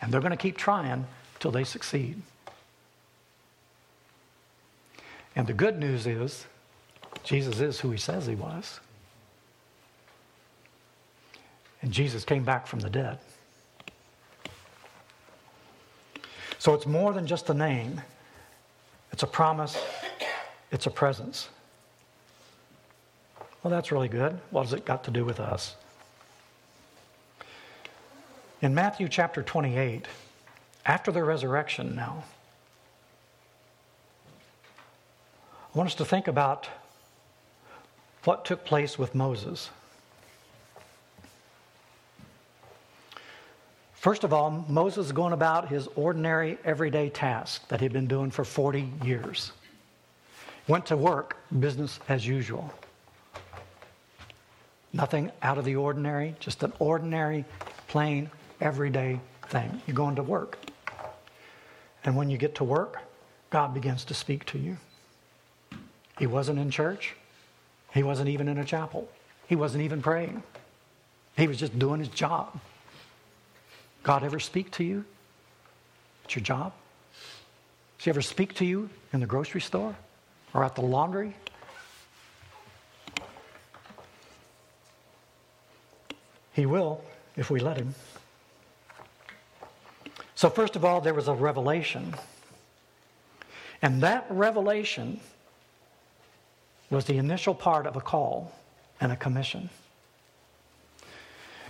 And 0.00 0.12
they're 0.12 0.20
going 0.20 0.32
to 0.32 0.36
keep 0.36 0.56
trying 0.56 1.06
till 1.40 1.50
they 1.50 1.64
succeed. 1.64 2.20
And 5.34 5.46
the 5.46 5.52
good 5.52 5.78
news 5.78 6.06
is, 6.06 6.46
Jesus 7.24 7.60
is 7.60 7.80
who 7.80 7.90
he 7.90 7.98
says 7.98 8.26
he 8.26 8.34
was. 8.34 8.80
And 11.82 11.92
Jesus 11.92 12.24
came 12.24 12.44
back 12.44 12.66
from 12.66 12.80
the 12.80 12.88
dead. 12.88 13.18
So 16.58 16.74
it's 16.74 16.86
more 16.86 17.12
than 17.12 17.26
just 17.26 17.50
a 17.50 17.54
name, 17.54 18.00
it's 19.10 19.24
a 19.24 19.26
promise, 19.26 19.76
it's 20.70 20.86
a 20.86 20.90
presence. 20.90 21.48
Well, 23.62 23.70
that's 23.70 23.90
really 23.90 24.08
good. 24.08 24.38
What 24.50 24.62
has 24.62 24.72
it 24.72 24.84
got 24.84 25.04
to 25.04 25.10
do 25.10 25.24
with 25.24 25.40
us? 25.40 25.76
In 28.60 28.74
Matthew 28.74 29.08
chapter 29.08 29.42
28, 29.42 30.06
after 30.86 31.10
the 31.10 31.24
resurrection 31.24 31.96
now, 31.96 32.22
I 35.74 35.78
want 35.78 35.88
us 35.88 35.94
to 35.96 36.04
think 36.04 36.28
about 36.28 36.68
what 38.22 38.44
took 38.44 38.64
place 38.64 38.96
with 38.98 39.16
Moses. 39.16 39.70
First 44.02 44.24
of 44.24 44.32
all, 44.32 44.50
Moses 44.68 45.06
is 45.06 45.12
going 45.12 45.32
about 45.32 45.68
his 45.68 45.86
ordinary, 45.94 46.58
everyday 46.64 47.08
task 47.08 47.68
that 47.68 47.80
he'd 47.80 47.92
been 47.92 48.08
doing 48.08 48.32
for 48.32 48.44
40 48.44 48.90
years. 49.04 49.52
Went 50.66 50.86
to 50.86 50.96
work, 50.96 51.36
business 51.60 52.00
as 52.08 52.26
usual. 52.26 52.68
Nothing 54.92 55.30
out 55.40 55.56
of 55.56 55.64
the 55.64 55.76
ordinary, 55.76 56.34
just 56.40 56.64
an 56.64 56.72
ordinary, 56.80 57.44
plain, 57.86 58.28
everyday 58.60 59.20
thing. 59.46 59.80
You're 59.86 59.94
going 59.94 60.16
to 60.16 60.24
work. 60.24 60.58
And 62.02 62.16
when 62.16 62.28
you 62.28 62.38
get 62.38 62.56
to 62.56 62.64
work, 62.64 62.96
God 63.50 63.72
begins 63.72 64.04
to 64.06 64.14
speak 64.14 64.44
to 64.46 64.58
you. 64.58 64.78
He 66.18 66.26
wasn't 66.26 66.58
in 66.58 66.72
church. 66.72 67.14
He 67.94 68.02
wasn't 68.02 68.30
even 68.30 68.48
in 68.48 68.58
a 68.58 68.64
chapel. 68.64 69.08
He 69.46 69.54
wasn't 69.54 69.84
even 69.84 70.02
praying. 70.02 70.42
He 71.36 71.46
was 71.46 71.56
just 71.56 71.78
doing 71.78 72.00
his 72.00 72.08
job. 72.08 72.58
God 74.02 74.24
ever 74.24 74.40
speak 74.40 74.70
to 74.72 74.84
you 74.84 75.04
at 76.24 76.34
your 76.34 76.42
job? 76.42 76.72
Does 77.98 78.04
he 78.04 78.10
ever 78.10 78.22
speak 78.22 78.54
to 78.54 78.64
you 78.64 78.90
in 79.12 79.20
the 79.20 79.26
grocery 79.26 79.60
store 79.60 79.94
or 80.54 80.64
at 80.64 80.74
the 80.74 80.82
laundry? 80.82 81.34
He 86.52 86.66
will 86.66 87.02
if 87.36 87.50
we 87.50 87.60
let 87.60 87.76
him. 87.76 87.94
So, 90.34 90.50
first 90.50 90.74
of 90.74 90.84
all, 90.84 91.00
there 91.00 91.14
was 91.14 91.28
a 91.28 91.34
revelation. 91.34 92.14
And 93.80 94.02
that 94.02 94.26
revelation 94.28 95.20
was 96.90 97.04
the 97.04 97.16
initial 97.16 97.54
part 97.54 97.86
of 97.86 97.96
a 97.96 98.00
call 98.00 98.52
and 99.00 99.12
a 99.12 99.16
commission. 99.16 99.70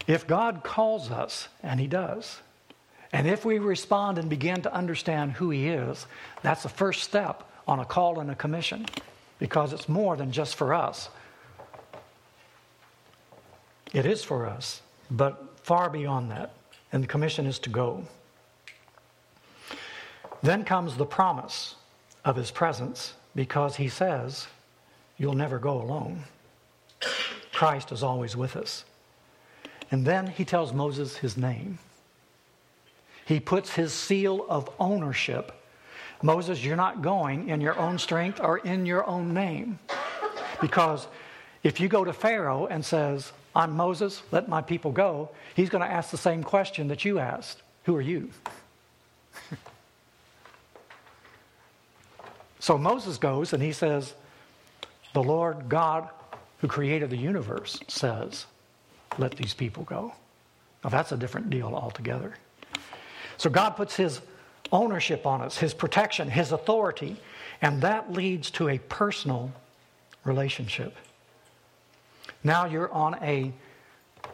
If 0.07 0.27
God 0.27 0.63
calls 0.65 1.11
us, 1.11 1.49
and 1.63 1.79
He 1.79 1.87
does, 1.87 2.41
and 3.13 3.27
if 3.29 3.45
we 3.45 3.59
respond 3.59 4.19
and 4.19 4.29
begin 4.29 4.63
to 4.63 4.75
understand 4.75 5.33
who 5.33 5.51
He 5.51 5.69
is, 5.69 6.07
that's 6.43 6.63
the 6.63 6.69
first 6.69 7.03
step 7.03 7.49
on 7.69 7.79
a 7.79 7.85
call 7.85 8.21
and 8.21 8.31
a 8.31 8.35
commission 8.35 8.87
because 9.39 9.73
it's 9.73 9.89
more 9.89 10.17
than 10.17 10.33
just 10.33 10.55
for 10.55 10.73
us. 10.73 11.09
It 13.93 14.07
is 14.07 14.25
for 14.25 14.47
us, 14.47 14.81
but 15.11 15.59
far 15.63 15.91
beyond 15.91 16.31
that. 16.31 16.55
And 16.93 17.03
the 17.03 17.09
commission 17.09 17.47
is 17.47 17.59
to 17.61 17.71
go. 17.71 18.05
Then 20.43 20.65
comes 20.65 20.97
the 20.97 21.07
promise 21.07 21.77
of 22.25 22.37
his 22.37 22.51
presence 22.51 23.15
because 23.35 23.77
he 23.77 23.89
says, 23.89 24.47
You'll 25.17 25.35
never 25.35 25.59
go 25.59 25.81
alone. 25.81 26.25
Christ 27.53 27.93
is 27.93 28.03
always 28.03 28.37
with 28.37 28.57
us. 28.57 28.85
And 29.93 30.05
then 30.05 30.27
he 30.27 30.45
tells 30.45 30.73
Moses 30.73 31.17
his 31.17 31.37
name. 31.37 31.79
He 33.27 33.39
puts 33.39 33.75
his 33.75 33.93
seal 33.93 34.45
of 34.49 34.69
ownership. 34.81 35.53
Moses, 36.23 36.65
you're 36.65 36.77
not 36.77 37.03
going 37.03 37.51
in 37.51 37.61
your 37.61 37.79
own 37.79 37.99
strength 37.99 38.41
or 38.41 38.59
in 38.59 38.87
your 38.87 39.07
own 39.07 39.33
name. 39.33 39.79
Because 40.61 41.07
if 41.63 41.79
you 41.79 41.89
go 41.89 42.05
to 42.05 42.13
Pharaoh 42.13 42.67
and 42.67 42.85
says, 42.85 43.33
I'm 43.55 43.77
Moses, 43.77 44.23
let 44.33 44.49
my 44.49 44.63
people 44.63 44.91
go, 44.91 45.29
he's 45.55 45.69
going 45.69 45.85
to 45.85 45.93
ask 45.93 46.11
the 46.11 46.17
same 46.17 46.43
question 46.43 46.89
that 46.89 47.05
you 47.05 47.19
asked. 47.19 47.63
Who 47.85 47.95
are 47.95 48.03
you? 48.03 48.31
So 52.63 52.79
Moses 52.79 53.19
goes 53.19 53.53
and 53.53 53.61
he 53.61 53.73
says, 53.73 54.15
The 55.15 55.23
Lord 55.23 55.69
God 55.69 56.09
who 56.59 56.69
created 56.69 57.11
the 57.11 57.17
universe 57.17 57.81
says, 57.89 58.47
Let 59.19 59.33
these 59.37 59.55
people 59.55 59.85
go. 59.85 60.15
Now 60.83 60.91
that's 60.91 61.13
a 61.13 61.17
different 61.17 61.51
deal 61.51 61.69
altogether. 61.75 62.35
So 63.37 63.51
God 63.51 63.71
puts 63.71 63.97
his 63.97 64.21
ownership 64.71 65.27
on 65.27 65.43
us, 65.43 65.59
his 65.59 65.75
protection, 65.75 66.31
his 66.31 66.53
authority, 66.53 67.17
and 67.61 67.83
that 67.83 68.13
leads 68.13 68.51
to 68.53 68.69
a 68.69 68.79
personal 68.79 69.53
relationship. 70.25 70.97
Now 72.43 72.67
you're 72.67 72.93
on 72.93 73.17
a 73.23 73.53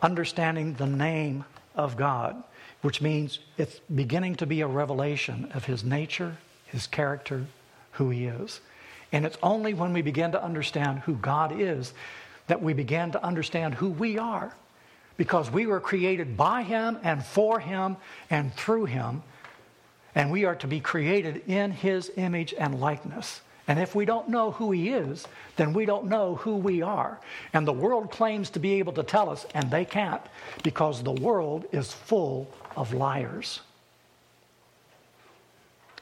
understanding 0.03 0.75
the 0.75 0.87
name 0.87 1.45
of 1.75 1.97
God, 1.97 2.43
which 2.83 3.01
means 3.01 3.41
it's 3.57 3.81
beginning 3.95 4.37
to 4.37 4.47
be 4.47 4.61
a 4.61 4.67
revelation 4.67 5.51
of 5.55 5.65
his 5.65 5.83
nature, 5.83 6.37
his 6.67 6.87
character, 6.87 7.47
who 7.99 8.11
He 8.11 8.27
is. 8.27 8.61
And 9.13 9.27
it's 9.27 9.37
only 9.43 9.75
when 9.75 9.93
we 9.93 10.03
begin 10.03 10.33
to 10.33 10.43
understand 10.43 11.01
who 11.01 11.15
God 11.17 11.61
is 11.61 11.93
that 12.47 12.63
we 12.63 12.73
begin 12.73 13.13
to 13.13 13.23
understand 13.23 13.75
who 13.75 13.91
we 13.91 14.19
are. 14.19 14.55
Because 15.19 15.51
we 15.51 15.67
were 15.67 15.81
created 15.81 16.39
by 16.39 16.63
Him 16.63 16.99
and 17.03 17.23
for 17.23 17.61
Him 17.61 17.99
and 18.31 18.55
through 18.55 18.87
Him. 18.87 19.23
And 20.15 20.31
we 20.31 20.47
are 20.47 20.57
to 20.57 20.67
be 20.67 20.81
created 20.81 21.43
in 21.47 21.73
His 21.73 22.11
image 22.17 22.55
and 22.57 22.81
likeness. 22.81 23.43
And 23.67 23.79
if 23.79 23.95
we 23.95 24.07
don't 24.07 24.31
know 24.31 24.53
who 24.53 24.71
He 24.71 24.89
is, 24.89 25.27
then 25.57 25.75
we 25.75 25.85
don't 25.85 26.07
know 26.07 26.37
who 26.37 26.57
we 26.57 26.81
are. 26.81 27.21
And 27.53 27.69
the 27.69 27.73
world 27.73 28.11
claims 28.11 28.49
to 28.51 28.59
be 28.59 28.79
able 28.79 28.95
to 28.95 29.03
tell 29.03 29.29
us, 29.29 29.45
and 29.53 29.71
they 29.71 29.85
can't, 29.85 30.23
because 30.63 31.03
the 31.03 31.13
world 31.13 31.67
is 31.71 31.93
full 31.93 32.49
of 32.75 32.95
liars 32.95 33.61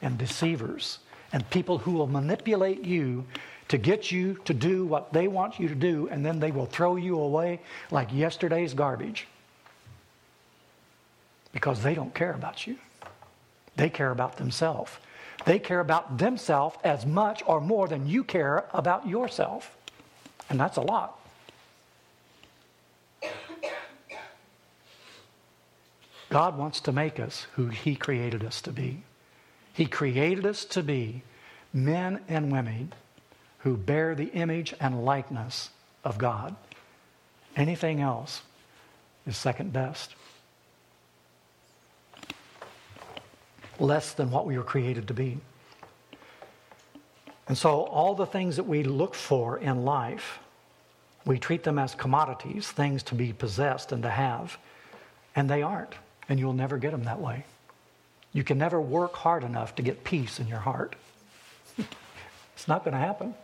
and 0.01 0.17
deceivers 0.17 0.99
and 1.33 1.49
people 1.49 1.77
who 1.77 1.91
will 1.91 2.07
manipulate 2.07 2.83
you 2.83 3.25
to 3.69 3.77
get 3.77 4.11
you 4.11 4.35
to 4.45 4.53
do 4.53 4.85
what 4.85 5.11
they 5.11 5.27
want 5.27 5.59
you 5.59 5.67
to 5.67 5.75
do, 5.75 6.07
and 6.09 6.25
then 6.25 6.39
they 6.39 6.51
will 6.51 6.65
throw 6.65 6.95
you 6.95 7.19
away 7.19 7.59
like 7.91 8.13
yesterday's 8.13 8.73
garbage 8.73 9.27
because 11.51 11.81
they 11.81 11.93
don't 11.93 12.13
care 12.13 12.33
about 12.33 12.65
you. 12.65 12.77
They 13.75 13.89
care 13.89 14.11
about 14.11 14.37
themselves. 14.37 14.91
They 15.45 15.59
care 15.59 15.79
about 15.79 16.17
themselves 16.17 16.77
as 16.83 17.05
much 17.05 17.43
or 17.45 17.61
more 17.61 17.87
than 17.87 18.07
you 18.07 18.23
care 18.23 18.65
about 18.73 19.07
yourself. 19.07 19.75
And 20.49 20.59
that's 20.59 20.77
a 20.77 20.81
lot. 20.81 21.19
God 26.29 26.57
wants 26.57 26.81
to 26.81 26.91
make 26.91 27.19
us 27.19 27.47
who 27.53 27.67
He 27.67 27.95
created 27.95 28.43
us 28.43 28.61
to 28.63 28.71
be. 28.71 29.03
He 29.73 29.85
created 29.85 30.45
us 30.45 30.65
to 30.65 30.83
be 30.83 31.21
men 31.73 32.21
and 32.27 32.51
women 32.51 32.93
who 33.67 33.75
bear 33.75 34.15
the 34.15 34.29
image 34.29 34.73
and 34.79 35.03
likeness 35.03 35.71
of 36.05 36.17
God. 36.17 36.55
Anything 37.57 37.99
else 37.99 38.41
is 39.25 39.35
second 39.35 39.73
best. 39.73 40.15
Less 43.77 44.13
than 44.13 44.31
what 44.31 44.45
we 44.45 44.57
were 44.57 44.63
created 44.63 45.09
to 45.09 45.13
be. 45.13 45.39
And 47.49 47.57
so, 47.57 47.81
all 47.83 48.15
the 48.15 48.25
things 48.25 48.55
that 48.55 48.63
we 48.63 48.83
look 48.83 49.13
for 49.13 49.57
in 49.57 49.83
life, 49.83 50.39
we 51.25 51.37
treat 51.37 51.63
them 51.63 51.77
as 51.77 51.93
commodities, 51.93 52.71
things 52.71 53.03
to 53.03 53.15
be 53.15 53.33
possessed 53.33 53.91
and 53.91 54.01
to 54.03 54.09
have. 54.09 54.57
And 55.35 55.49
they 55.49 55.61
aren't. 55.61 55.95
And 56.29 56.39
you'll 56.39 56.53
never 56.53 56.77
get 56.77 56.91
them 56.91 57.03
that 57.03 57.19
way. 57.19 57.43
You 58.31 58.45
can 58.45 58.57
never 58.57 58.79
work 58.79 59.13
hard 59.13 59.43
enough 59.43 59.75
to 59.75 59.81
get 59.81 60.05
peace 60.05 60.39
in 60.39 60.47
your 60.47 60.59
heart. 60.59 60.95
it's 62.55 62.69
not 62.69 62.85
going 62.85 62.93
to 62.93 62.99
happen. 62.99 63.35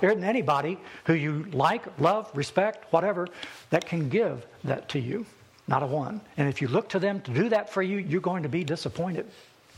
There 0.00 0.10
isn't 0.10 0.24
anybody 0.24 0.78
who 1.04 1.14
you 1.14 1.44
like, 1.52 1.98
love, 2.00 2.30
respect, 2.34 2.92
whatever, 2.92 3.28
that 3.70 3.86
can 3.86 4.08
give 4.08 4.46
that 4.64 4.88
to 4.90 5.00
you. 5.00 5.26
Not 5.66 5.82
a 5.82 5.86
one. 5.86 6.20
And 6.36 6.48
if 6.48 6.62
you 6.62 6.68
look 6.68 6.88
to 6.90 6.98
them 6.98 7.20
to 7.22 7.30
do 7.30 7.48
that 7.50 7.70
for 7.70 7.82
you, 7.82 7.98
you're 7.98 8.20
going 8.20 8.44
to 8.44 8.48
be 8.48 8.64
disappointed 8.64 9.26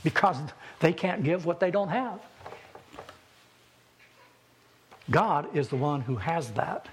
because 0.04 0.36
they 0.78 0.92
can't 0.92 1.24
give 1.24 1.46
what 1.46 1.60
they 1.60 1.70
don't 1.70 1.88
have. 1.88 2.20
God 5.10 5.56
is 5.56 5.68
the 5.68 5.76
one 5.76 6.02
who 6.02 6.16
has 6.16 6.52
that. 6.52 6.88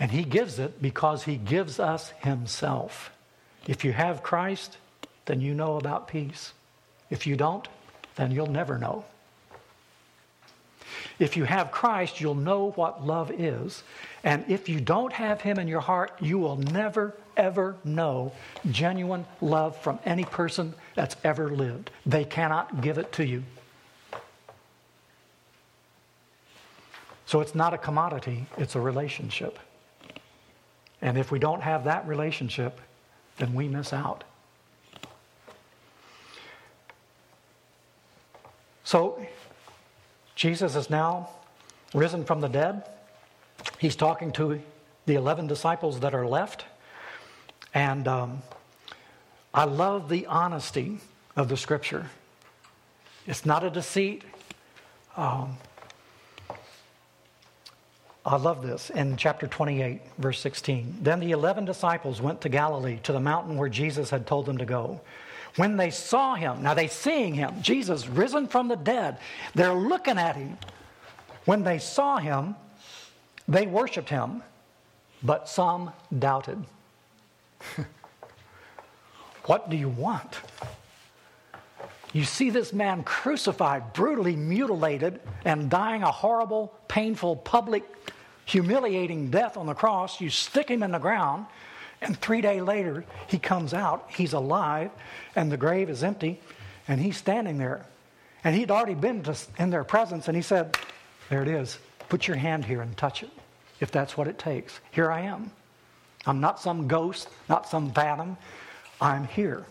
And 0.00 0.10
He 0.10 0.24
gives 0.24 0.58
it 0.58 0.82
because 0.82 1.22
He 1.22 1.36
gives 1.36 1.78
us 1.78 2.10
Himself. 2.22 3.12
If 3.68 3.84
you 3.84 3.92
have 3.92 4.22
Christ, 4.22 4.78
then 5.26 5.40
you 5.40 5.54
know 5.54 5.76
about 5.76 6.08
peace. 6.08 6.52
If 7.10 7.26
you 7.26 7.36
don't, 7.36 7.68
then 8.16 8.32
you'll 8.32 8.46
never 8.48 8.78
know. 8.78 9.04
If 11.18 11.36
you 11.36 11.44
have 11.44 11.70
Christ, 11.70 12.20
you'll 12.20 12.34
know 12.34 12.70
what 12.72 13.06
love 13.06 13.30
is. 13.30 13.82
And 14.24 14.44
if 14.48 14.68
you 14.68 14.80
don't 14.80 15.12
have 15.12 15.40
Him 15.40 15.58
in 15.58 15.68
your 15.68 15.80
heart, 15.80 16.12
you 16.20 16.38
will 16.38 16.56
never, 16.56 17.14
ever 17.36 17.76
know 17.84 18.32
genuine 18.70 19.24
love 19.40 19.76
from 19.78 19.98
any 20.04 20.24
person 20.24 20.74
that's 20.94 21.16
ever 21.24 21.50
lived. 21.50 21.90
They 22.06 22.24
cannot 22.24 22.80
give 22.80 22.98
it 22.98 23.12
to 23.12 23.26
you. 23.26 23.42
So 27.26 27.40
it's 27.40 27.54
not 27.54 27.72
a 27.72 27.78
commodity, 27.78 28.46
it's 28.58 28.74
a 28.74 28.80
relationship. 28.80 29.58
And 31.00 31.16
if 31.16 31.32
we 31.32 31.38
don't 31.38 31.62
have 31.62 31.84
that 31.84 32.06
relationship, 32.06 32.80
then 33.38 33.54
we 33.54 33.68
miss 33.68 33.92
out. 33.92 34.24
So, 38.84 39.26
Jesus 40.34 40.76
is 40.76 40.90
now 40.90 41.28
risen 41.94 42.24
from 42.24 42.40
the 42.40 42.48
dead. 42.48 42.84
He's 43.78 43.96
talking 43.96 44.32
to 44.32 44.60
the 45.06 45.14
11 45.14 45.46
disciples 45.46 46.00
that 46.00 46.14
are 46.14 46.26
left. 46.26 46.64
And 47.74 48.06
um, 48.08 48.42
I 49.52 49.64
love 49.64 50.08
the 50.08 50.26
honesty 50.26 50.98
of 51.36 51.48
the 51.48 51.56
scripture. 51.56 52.10
It's 53.26 53.46
not 53.46 53.64
a 53.64 53.70
deceit. 53.70 54.24
Um, 55.16 55.56
I 58.24 58.36
love 58.36 58.62
this 58.62 58.90
in 58.90 59.16
chapter 59.16 59.46
28, 59.46 60.00
verse 60.18 60.38
16. 60.40 60.98
Then 61.02 61.20
the 61.20 61.32
11 61.32 61.64
disciples 61.64 62.20
went 62.20 62.40
to 62.42 62.48
Galilee, 62.48 63.00
to 63.02 63.12
the 63.12 63.20
mountain 63.20 63.56
where 63.56 63.68
Jesus 63.68 64.10
had 64.10 64.26
told 64.26 64.46
them 64.46 64.58
to 64.58 64.64
go. 64.64 65.00
When 65.56 65.76
they 65.76 65.90
saw 65.90 66.34
him, 66.34 66.62
now 66.62 66.74
they 66.74 66.88
seeing 66.88 67.34
him, 67.34 67.60
Jesus 67.60 68.08
risen 68.08 68.48
from 68.48 68.68
the 68.68 68.76
dead, 68.76 69.18
they're 69.54 69.74
looking 69.74 70.18
at 70.18 70.36
him. 70.36 70.56
When 71.44 71.62
they 71.62 71.78
saw 71.78 72.18
him, 72.18 72.56
they 73.48 73.66
worshiped 73.66 74.08
him, 74.08 74.42
but 75.22 75.48
some 75.48 75.92
doubted. 76.16 76.64
what 79.44 79.68
do 79.68 79.76
you 79.76 79.88
want? 79.88 80.38
You 82.12 82.24
see 82.24 82.50
this 82.50 82.72
man 82.72 83.02
crucified, 83.04 83.92
brutally 83.92 84.36
mutilated, 84.36 85.20
and 85.44 85.70
dying 85.70 86.02
a 86.02 86.10
horrible, 86.10 86.74
painful, 86.86 87.36
public, 87.36 87.84
humiliating 88.44 89.30
death 89.30 89.56
on 89.56 89.66
the 89.66 89.74
cross. 89.74 90.20
You 90.20 90.28
stick 90.28 90.68
him 90.68 90.82
in 90.82 90.92
the 90.92 90.98
ground, 90.98 91.46
and 92.02 92.18
three 92.18 92.40
days 92.40 92.62
later, 92.62 93.04
he 93.28 93.38
comes 93.38 93.72
out. 93.72 94.10
He's 94.10 94.32
alive, 94.32 94.90
and 95.36 95.50
the 95.50 95.56
grave 95.56 95.88
is 95.88 96.02
empty, 96.02 96.40
and 96.88 97.00
he's 97.00 97.16
standing 97.16 97.58
there. 97.58 97.86
And 98.44 98.56
he'd 98.56 98.70
already 98.70 98.94
been 98.94 99.24
in 99.58 99.70
their 99.70 99.84
presence, 99.84 100.28
and 100.28 100.36
he 100.36 100.42
said, 100.42 100.76
There 101.30 101.42
it 101.42 101.48
is. 101.48 101.78
Put 102.08 102.26
your 102.26 102.36
hand 102.36 102.64
here 102.64 102.82
and 102.82 102.96
touch 102.96 103.22
it, 103.22 103.30
if 103.80 103.90
that's 103.90 104.16
what 104.16 104.28
it 104.28 104.38
takes. 104.38 104.80
Here 104.90 105.10
I 105.10 105.20
am. 105.22 105.50
I'm 106.26 106.40
not 106.40 106.60
some 106.60 106.88
ghost, 106.88 107.28
not 107.48 107.68
some 107.68 107.92
phantom. 107.92 108.36
I'm 109.00 109.26
here. 109.26 109.64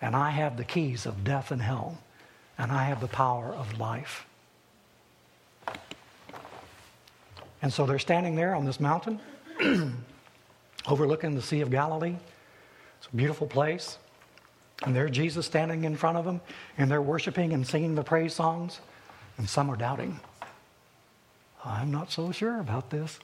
And 0.00 0.14
I 0.14 0.30
have 0.30 0.56
the 0.56 0.64
keys 0.64 1.06
of 1.06 1.24
death 1.24 1.50
and 1.50 1.62
hell, 1.62 1.98
and 2.58 2.70
I 2.70 2.84
have 2.84 3.00
the 3.00 3.08
power 3.08 3.54
of 3.54 3.78
life. 3.78 4.26
And 7.62 7.72
so 7.72 7.86
they're 7.86 7.98
standing 7.98 8.34
there 8.34 8.54
on 8.54 8.64
this 8.64 8.80
mountain, 8.80 9.20
overlooking 10.86 11.34
the 11.34 11.42
Sea 11.42 11.60
of 11.60 11.70
Galilee. 11.70 12.16
It's 12.98 13.06
a 13.12 13.16
beautiful 13.16 13.46
place. 13.46 13.98
And 14.84 14.96
there's 14.96 15.12
Jesus 15.12 15.46
standing 15.46 15.84
in 15.84 15.96
front 15.96 16.18
of 16.18 16.24
them, 16.24 16.40
and 16.76 16.90
they're 16.90 17.02
worshiping 17.02 17.52
and 17.52 17.66
singing 17.66 17.94
the 17.94 18.02
praise 18.02 18.34
songs, 18.34 18.80
and 19.38 19.48
some 19.48 19.70
are 19.70 19.76
doubting. 19.76 20.18
I'm 21.64 21.92
not 21.92 22.10
so 22.10 22.32
sure 22.32 22.58
about 22.58 22.90
this. 22.90 23.18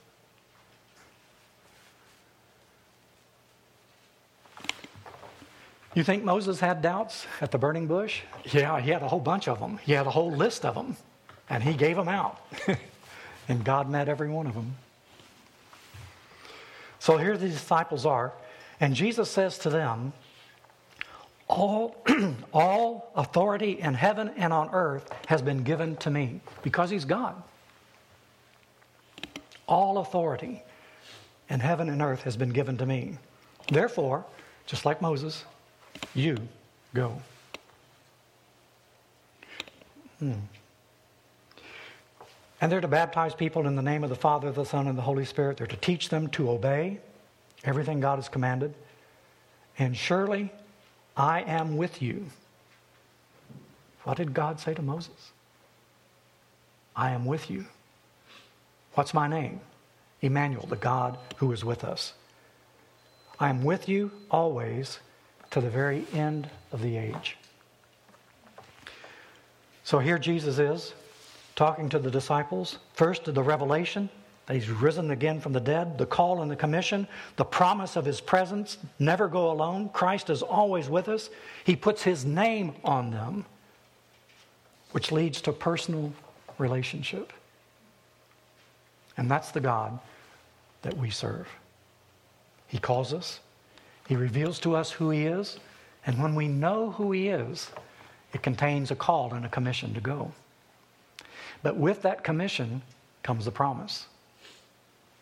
You 5.95 6.03
think 6.03 6.23
Moses 6.23 6.59
had 6.59 6.81
doubts 6.81 7.25
at 7.41 7.51
the 7.51 7.57
burning 7.57 7.87
bush? 7.87 8.21
Yeah, 8.53 8.79
he 8.79 8.91
had 8.91 9.01
a 9.01 9.07
whole 9.07 9.19
bunch 9.19 9.47
of 9.47 9.59
them. 9.59 9.79
He 9.83 9.91
had 9.91 10.07
a 10.07 10.11
whole 10.11 10.31
list 10.31 10.63
of 10.63 10.75
them, 10.75 10.95
and 11.49 11.61
he 11.61 11.73
gave 11.73 11.97
them 11.97 12.07
out. 12.07 12.39
and 13.49 13.65
God 13.65 13.89
met 13.89 14.07
every 14.07 14.29
one 14.29 14.47
of 14.47 14.53
them. 14.53 14.75
So 17.09 17.17
here 17.17 17.35
the 17.37 17.49
disciples 17.49 18.05
are, 18.05 18.33
and 18.79 18.93
Jesus 18.93 19.31
says 19.31 19.57
to 19.57 19.71
them, 19.71 20.13
all, 21.47 21.95
all 22.53 23.11
authority 23.15 23.79
in 23.79 23.95
heaven 23.95 24.29
and 24.37 24.53
on 24.53 24.69
earth 24.73 25.09
has 25.25 25.41
been 25.41 25.63
given 25.63 25.95
to 25.95 26.11
me 26.11 26.39
because 26.61 26.91
he's 26.91 27.05
God. 27.05 27.41
All 29.67 29.97
authority 29.97 30.61
in 31.49 31.59
heaven 31.59 31.89
and 31.89 31.99
earth 31.99 32.21
has 32.21 32.37
been 32.37 32.51
given 32.51 32.77
to 32.77 32.85
me. 32.85 33.17
Therefore, 33.71 34.23
just 34.67 34.85
like 34.85 35.01
Moses, 35.01 35.45
you 36.13 36.37
go. 36.93 37.19
Hmm. 40.19 40.33
And 42.61 42.71
they're 42.71 42.81
to 42.81 42.87
baptize 42.87 43.33
people 43.33 43.67
in 43.67 43.75
the 43.75 43.81
name 43.81 44.03
of 44.03 44.09
the 44.09 44.15
Father, 44.15 44.51
the 44.51 44.65
Son, 44.65 44.87
and 44.87 44.97
the 44.97 45.01
Holy 45.01 45.25
Spirit. 45.25 45.57
They're 45.57 45.67
to 45.67 45.77
teach 45.77 46.09
them 46.09 46.27
to 46.29 46.49
obey 46.49 46.99
everything 47.63 47.99
God 47.99 48.17
has 48.17 48.27
commanded. 48.27 48.73
And 49.77 49.95
surely 49.95 50.51
I 51.15 51.41
am 51.41 51.77
with 51.77 52.01
you. 52.01 52.25
What 54.03 54.17
did 54.17 54.33
God 54.33 54.59
say 54.59 54.73
to 54.73 54.81
Moses? 54.81 55.31
I 56.95 57.11
am 57.11 57.25
with 57.25 57.49
you. 57.49 57.65
What's 58.93 59.13
my 59.13 59.27
name? 59.27 59.61
Emmanuel, 60.21 60.65
the 60.67 60.75
God 60.75 61.17
who 61.37 61.51
is 61.53 61.63
with 61.63 61.85
us. 61.85 62.13
I 63.39 63.49
am 63.49 63.63
with 63.63 63.87
you 63.87 64.11
always 64.29 64.99
to 65.51 65.61
the 65.61 65.69
very 65.69 66.05
end 66.13 66.49
of 66.73 66.81
the 66.81 66.97
age. 66.97 67.37
So 69.83 69.99
here 69.99 70.19
Jesus 70.19 70.59
is 70.59 70.93
talking 71.59 71.89
to 71.89 71.99
the 71.99 72.09
disciples. 72.09 72.77
First, 72.93 73.25
the 73.25 73.43
revelation 73.43 74.09
that 74.45 74.53
he's 74.53 74.69
risen 74.69 75.11
again 75.11 75.41
from 75.41 75.51
the 75.51 75.59
dead, 75.59 75.97
the 75.97 76.05
call 76.05 76.41
and 76.41 76.49
the 76.49 76.55
commission, 76.55 77.05
the 77.35 77.43
promise 77.43 77.97
of 77.97 78.05
his 78.05 78.21
presence, 78.21 78.77
never 78.97 79.27
go 79.27 79.51
alone. 79.51 79.89
Christ 79.89 80.29
is 80.29 80.41
always 80.41 80.87
with 80.87 81.09
us. 81.09 81.29
He 81.65 81.75
puts 81.75 82.01
his 82.01 82.23
name 82.23 82.75
on 82.85 83.11
them, 83.11 83.45
which 84.93 85.11
leads 85.11 85.41
to 85.41 85.51
personal 85.51 86.13
relationship. 86.59 87.33
And 89.17 89.29
that's 89.29 89.51
the 89.51 89.59
God 89.59 89.99
that 90.83 90.95
we 90.95 91.09
serve. 91.09 91.49
He 92.67 92.77
calls 92.77 93.13
us, 93.13 93.41
he 94.07 94.15
reveals 94.15 94.59
to 94.59 94.77
us 94.77 94.91
who 94.91 95.09
He 95.09 95.25
is, 95.25 95.59
and 96.05 96.23
when 96.23 96.35
we 96.35 96.47
know 96.47 96.91
who 96.91 97.11
He 97.11 97.27
is, 97.27 97.69
it 98.33 98.41
contains 98.43 98.91
a 98.91 98.95
call 98.95 99.33
and 99.33 99.45
a 99.45 99.49
commission 99.49 99.93
to 99.93 99.99
go. 99.99 100.31
But 101.63 101.77
with 101.77 102.01
that 102.03 102.23
commission 102.23 102.81
comes 103.23 103.45
the 103.45 103.51
promise 103.51 104.05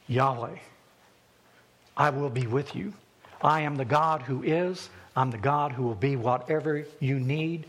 Yahweh, 0.07 0.57
I 1.95 2.09
will 2.11 2.29
be 2.29 2.47
with 2.47 2.75
you. 2.75 2.93
I 3.41 3.61
am 3.61 3.75
the 3.75 3.85
God 3.85 4.21
who 4.21 4.43
is. 4.43 4.89
I'm 5.15 5.31
the 5.31 5.37
God 5.37 5.71
who 5.71 5.83
will 5.83 5.95
be 5.95 6.15
whatever 6.15 6.85
you 6.99 7.19
need 7.19 7.65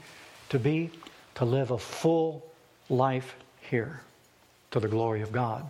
to 0.51 0.59
be 0.59 0.91
to 1.37 1.45
live 1.45 1.71
a 1.71 1.79
full 1.79 2.45
life 2.89 3.37
here 3.61 4.03
to 4.71 4.81
the 4.81 4.89
glory 4.89 5.23
of 5.23 5.33
God 5.33 5.65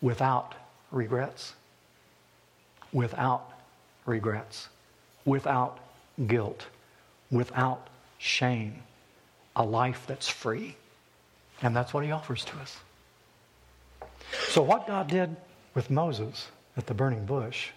without 0.00 0.54
regrets. 0.90 1.54
Without 2.92 3.50
regrets. 4.06 4.68
Without 5.24 5.78
guilt. 6.26 6.66
Without 7.30 7.88
shame. 8.18 8.82
A 9.56 9.62
life 9.62 10.04
that's 10.06 10.28
free. 10.28 10.76
And 11.62 11.74
that's 11.74 11.92
what 11.92 12.04
he 12.04 12.12
offers 12.12 12.44
to 12.44 12.56
us. 12.58 12.76
So, 14.48 14.62
what 14.62 14.86
God 14.86 15.08
did 15.08 15.34
with 15.74 15.90
Moses 15.90 16.48
at 16.76 16.86
the 16.86 16.94
burning 16.94 17.24
bush, 17.24 17.70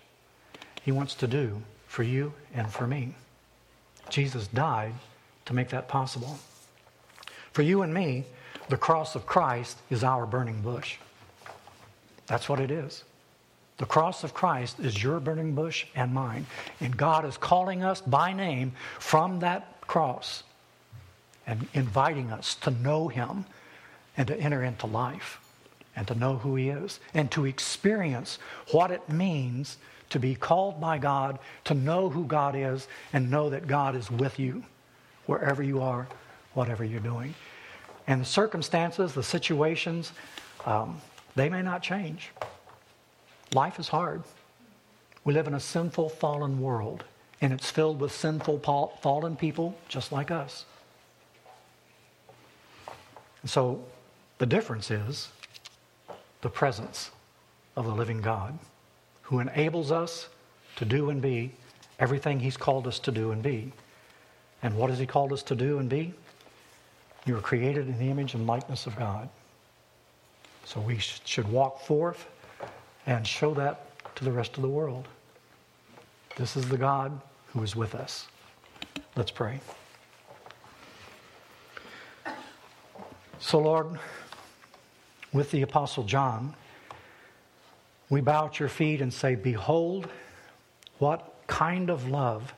he 0.83 0.91
wants 0.91 1.15
to 1.15 1.27
do 1.27 1.61
for 1.87 2.03
you 2.03 2.33
and 2.53 2.69
for 2.71 2.87
me. 2.87 3.13
Jesus 4.09 4.47
died 4.47 4.93
to 5.45 5.53
make 5.53 5.69
that 5.69 5.87
possible. 5.87 6.37
For 7.53 7.61
you 7.61 7.81
and 7.81 7.93
me, 7.93 8.25
the 8.69 8.77
cross 8.77 9.15
of 9.15 9.25
Christ 9.25 9.77
is 9.89 10.03
our 10.03 10.25
burning 10.25 10.61
bush. 10.61 10.97
That's 12.27 12.47
what 12.47 12.59
it 12.59 12.71
is. 12.71 13.03
The 13.77 13.85
cross 13.85 14.23
of 14.23 14.33
Christ 14.33 14.79
is 14.79 15.01
your 15.01 15.19
burning 15.19 15.55
bush 15.55 15.85
and 15.95 16.13
mine. 16.13 16.45
And 16.79 16.95
God 16.95 17.25
is 17.25 17.35
calling 17.35 17.83
us 17.83 17.99
by 17.99 18.31
name 18.31 18.73
from 18.99 19.39
that 19.39 19.81
cross 19.81 20.43
and 21.47 21.67
inviting 21.73 22.31
us 22.31 22.55
to 22.55 22.71
know 22.71 23.07
Him 23.07 23.45
and 24.17 24.27
to 24.27 24.37
enter 24.37 24.63
into 24.63 24.87
life 24.87 25.39
and 25.95 26.07
to 26.07 26.15
know 26.15 26.37
who 26.37 26.55
He 26.55 26.69
is 26.69 26.99
and 27.13 27.29
to 27.31 27.45
experience 27.45 28.39
what 28.71 28.91
it 28.91 29.09
means 29.09 29.77
to 30.11 30.19
be 30.19 30.35
called 30.35 30.79
by 30.79 30.97
God, 30.97 31.39
to 31.65 31.73
know 31.73 32.09
who 32.09 32.25
God 32.25 32.55
is, 32.55 32.87
and 33.13 33.31
know 33.31 33.49
that 33.49 33.65
God 33.65 33.95
is 33.95 34.11
with 34.11 34.39
you 34.39 34.63
wherever 35.25 35.63
you 35.63 35.81
are, 35.81 36.07
whatever 36.53 36.83
you're 36.83 36.99
doing. 36.99 37.33
And 38.07 38.21
the 38.21 38.25
circumstances, 38.25 39.13
the 39.13 39.23
situations, 39.23 40.11
um, 40.65 41.01
they 41.35 41.49
may 41.49 41.61
not 41.61 41.81
change. 41.81 42.31
Life 43.53 43.79
is 43.79 43.87
hard. 43.87 44.23
We 45.23 45.33
live 45.33 45.47
in 45.47 45.53
a 45.53 45.59
sinful, 45.59 46.09
fallen 46.09 46.59
world, 46.61 47.05
and 47.39 47.53
it's 47.53 47.69
filled 47.69 47.99
with 47.99 48.11
sinful, 48.11 48.59
fallen 49.01 49.35
people 49.35 49.77
just 49.87 50.11
like 50.11 50.29
us. 50.29 50.65
So 53.45 53.83
the 54.41 54.47
difference 54.47 54.89
is 54.89 55.29
the 56.41 56.49
presence 56.49 57.11
of 57.75 57.85
the 57.85 57.93
living 57.93 58.21
God 58.21 58.57
who 59.21 59.39
enables 59.39 59.91
us 59.91 60.29
to 60.77 60.83
do 60.83 61.11
and 61.11 61.21
be 61.21 61.51
everything 61.99 62.39
He's 62.39 62.57
called 62.57 62.87
us 62.87 62.97
to 63.01 63.11
do 63.11 63.33
and 63.33 63.43
be. 63.43 63.71
And 64.63 64.75
what 64.75 64.89
has 64.89 64.97
He 64.97 65.05
called 65.05 65.31
us 65.31 65.43
to 65.43 65.53
do 65.53 65.77
and 65.77 65.87
be? 65.87 66.11
You 67.27 67.35
were 67.35 67.39
created 67.39 67.87
in 67.87 67.99
the 67.99 68.09
image 68.09 68.33
and 68.33 68.47
likeness 68.47 68.87
of 68.87 68.95
God. 68.95 69.29
So 70.65 70.81
we 70.81 70.97
should 70.97 71.47
walk 71.47 71.79
forth 71.81 72.27
and 73.05 73.27
show 73.27 73.53
that 73.53 73.91
to 74.15 74.25
the 74.25 74.31
rest 74.31 74.55
of 74.55 74.63
the 74.63 74.69
world. 74.69 75.07
This 76.35 76.57
is 76.57 76.67
the 76.67 76.77
God 76.77 77.11
who 77.53 77.61
is 77.61 77.75
with 77.75 77.93
us. 77.93 78.25
Let's 79.15 79.29
pray. 79.29 79.59
So, 83.39 83.59
Lord, 83.59 83.99
with 85.33 85.51
the 85.51 85.61
Apostle 85.61 86.03
John, 86.03 86.53
we 88.09 88.21
bow 88.21 88.47
at 88.47 88.59
your 88.59 88.69
feet 88.69 89.01
and 89.01 89.13
say, 89.13 89.35
Behold, 89.35 90.07
what 90.99 91.33
kind 91.47 91.89
of 91.89 92.09
love 92.09 92.53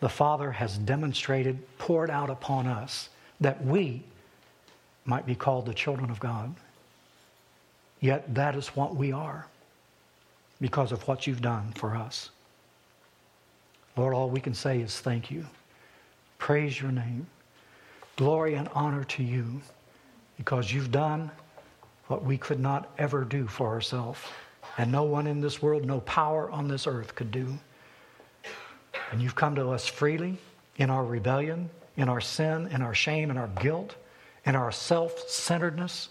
the 0.00 0.08
Father 0.08 0.50
has 0.52 0.76
demonstrated, 0.78 1.58
poured 1.78 2.10
out 2.10 2.30
upon 2.30 2.66
us, 2.66 3.08
that 3.40 3.64
we 3.64 4.02
might 5.04 5.24
be 5.24 5.34
called 5.34 5.66
the 5.66 5.74
children 5.74 6.10
of 6.10 6.20
God. 6.20 6.54
Yet 8.00 8.34
that 8.34 8.54
is 8.54 8.68
what 8.68 8.94
we 8.94 9.12
are 9.12 9.46
because 10.60 10.92
of 10.92 11.06
what 11.08 11.26
you've 11.26 11.40
done 11.40 11.72
for 11.74 11.96
us. 11.96 12.30
Lord, 13.96 14.12
all 14.12 14.28
we 14.28 14.40
can 14.40 14.54
say 14.54 14.80
is 14.80 15.00
thank 15.00 15.30
you. 15.30 15.46
Praise 16.38 16.80
your 16.80 16.92
name. 16.92 17.26
Glory 18.16 18.54
and 18.54 18.68
honor 18.74 19.04
to 19.04 19.22
you 19.22 19.60
because 20.36 20.70
you've 20.70 20.92
done 20.92 21.30
what 22.06 22.24
we 22.24 22.38
could 22.38 22.60
not 22.60 22.90
ever 22.98 23.24
do 23.24 23.46
for 23.46 23.68
ourselves. 23.68 24.20
And 24.78 24.92
no 24.92 25.04
one 25.04 25.26
in 25.26 25.40
this 25.40 25.62
world, 25.62 25.84
no 25.84 26.00
power 26.00 26.50
on 26.50 26.68
this 26.68 26.86
earth 26.86 27.14
could 27.14 27.30
do. 27.30 27.58
And 29.10 29.22
you've 29.22 29.34
come 29.34 29.54
to 29.56 29.70
us 29.70 29.86
freely 29.86 30.38
in 30.76 30.90
our 30.90 31.04
rebellion, 31.04 31.70
in 31.96 32.08
our 32.08 32.20
sin, 32.20 32.68
in 32.68 32.82
our 32.82 32.94
shame, 32.94 33.30
in 33.30 33.36
our 33.36 33.48
guilt, 33.60 33.96
in 34.44 34.54
our 34.54 34.72
self 34.72 35.28
centeredness. 35.28 36.08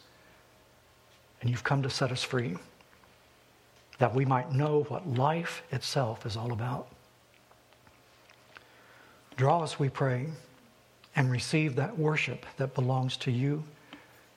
And 1.41 1.49
you've 1.49 1.63
come 1.63 1.83
to 1.83 1.89
set 1.89 2.11
us 2.11 2.23
free 2.23 2.57
that 3.97 4.13
we 4.13 4.25
might 4.25 4.51
know 4.51 4.83
what 4.83 5.07
life 5.07 5.63
itself 5.71 6.25
is 6.25 6.35
all 6.35 6.51
about. 6.51 6.87
Draw 9.37 9.63
us, 9.63 9.79
we 9.79 9.89
pray, 9.89 10.27
and 11.15 11.31
receive 11.31 11.75
that 11.75 11.97
worship 11.97 12.45
that 12.57 12.73
belongs 12.73 13.17
to 13.17 13.31
you 13.31 13.63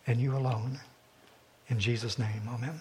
and 0.06 0.20
you 0.20 0.36
alone. 0.36 0.78
In 1.68 1.78
Jesus' 1.78 2.18
name, 2.18 2.48
amen. 2.48 2.80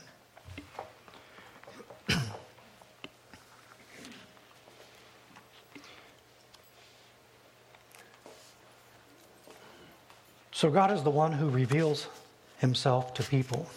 so, 10.52 10.70
God 10.70 10.92
is 10.92 11.04
the 11.04 11.10
one 11.10 11.34
who 11.34 11.50
reveals 11.50 12.08
himself 12.60 13.14
to 13.16 13.24
people. 13.24 13.68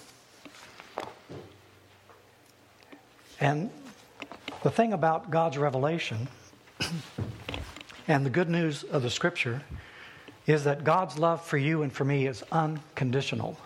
And 3.41 3.71
the 4.63 4.71
thing 4.71 4.93
about 4.93 5.31
God's 5.31 5.59
revelation 5.59 6.29
and 8.09 8.25
the 8.25 8.31
good 8.31 8.49
news 8.49 8.85
of 8.85 9.03
the 9.03 9.11
scripture 9.11 9.63
is 10.47 10.65
that 10.65 10.85
God's 10.85 11.19
love 11.19 11.45
for 11.45 11.57
you 11.57 11.83
and 11.83 11.93
for 11.93 12.05
me 12.05 12.27
is 12.27 12.45
unconditional. 12.53 13.57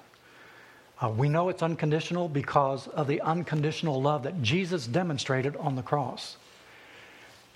Uh, 1.00 1.08
we 1.08 1.28
know 1.28 1.48
it's 1.48 1.62
unconditional 1.62 2.28
because 2.28 2.86
of 2.88 3.08
the 3.08 3.20
unconditional 3.20 4.00
love 4.00 4.22
that 4.22 4.42
Jesus 4.42 4.86
demonstrated 4.86 5.56
on 5.56 5.74
the 5.74 5.82
cross. 5.82 6.36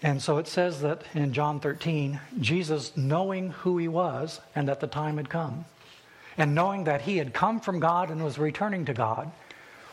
And 0.02 0.22
so 0.22 0.38
it 0.38 0.46
says 0.46 0.80
that 0.82 1.02
in 1.14 1.32
John 1.32 1.60
13, 1.60 2.20
Jesus, 2.40 2.96
knowing 2.96 3.50
who 3.50 3.78
he 3.78 3.88
was 3.88 4.40
and 4.54 4.68
that 4.68 4.80
the 4.80 4.86
time 4.86 5.16
had 5.16 5.28
come, 5.28 5.64
and 6.36 6.54
knowing 6.54 6.84
that 6.84 7.02
he 7.02 7.16
had 7.16 7.34
come 7.34 7.58
from 7.60 7.80
God 7.80 8.10
and 8.10 8.22
was 8.22 8.38
returning 8.38 8.84
to 8.84 8.94
God, 8.94 9.30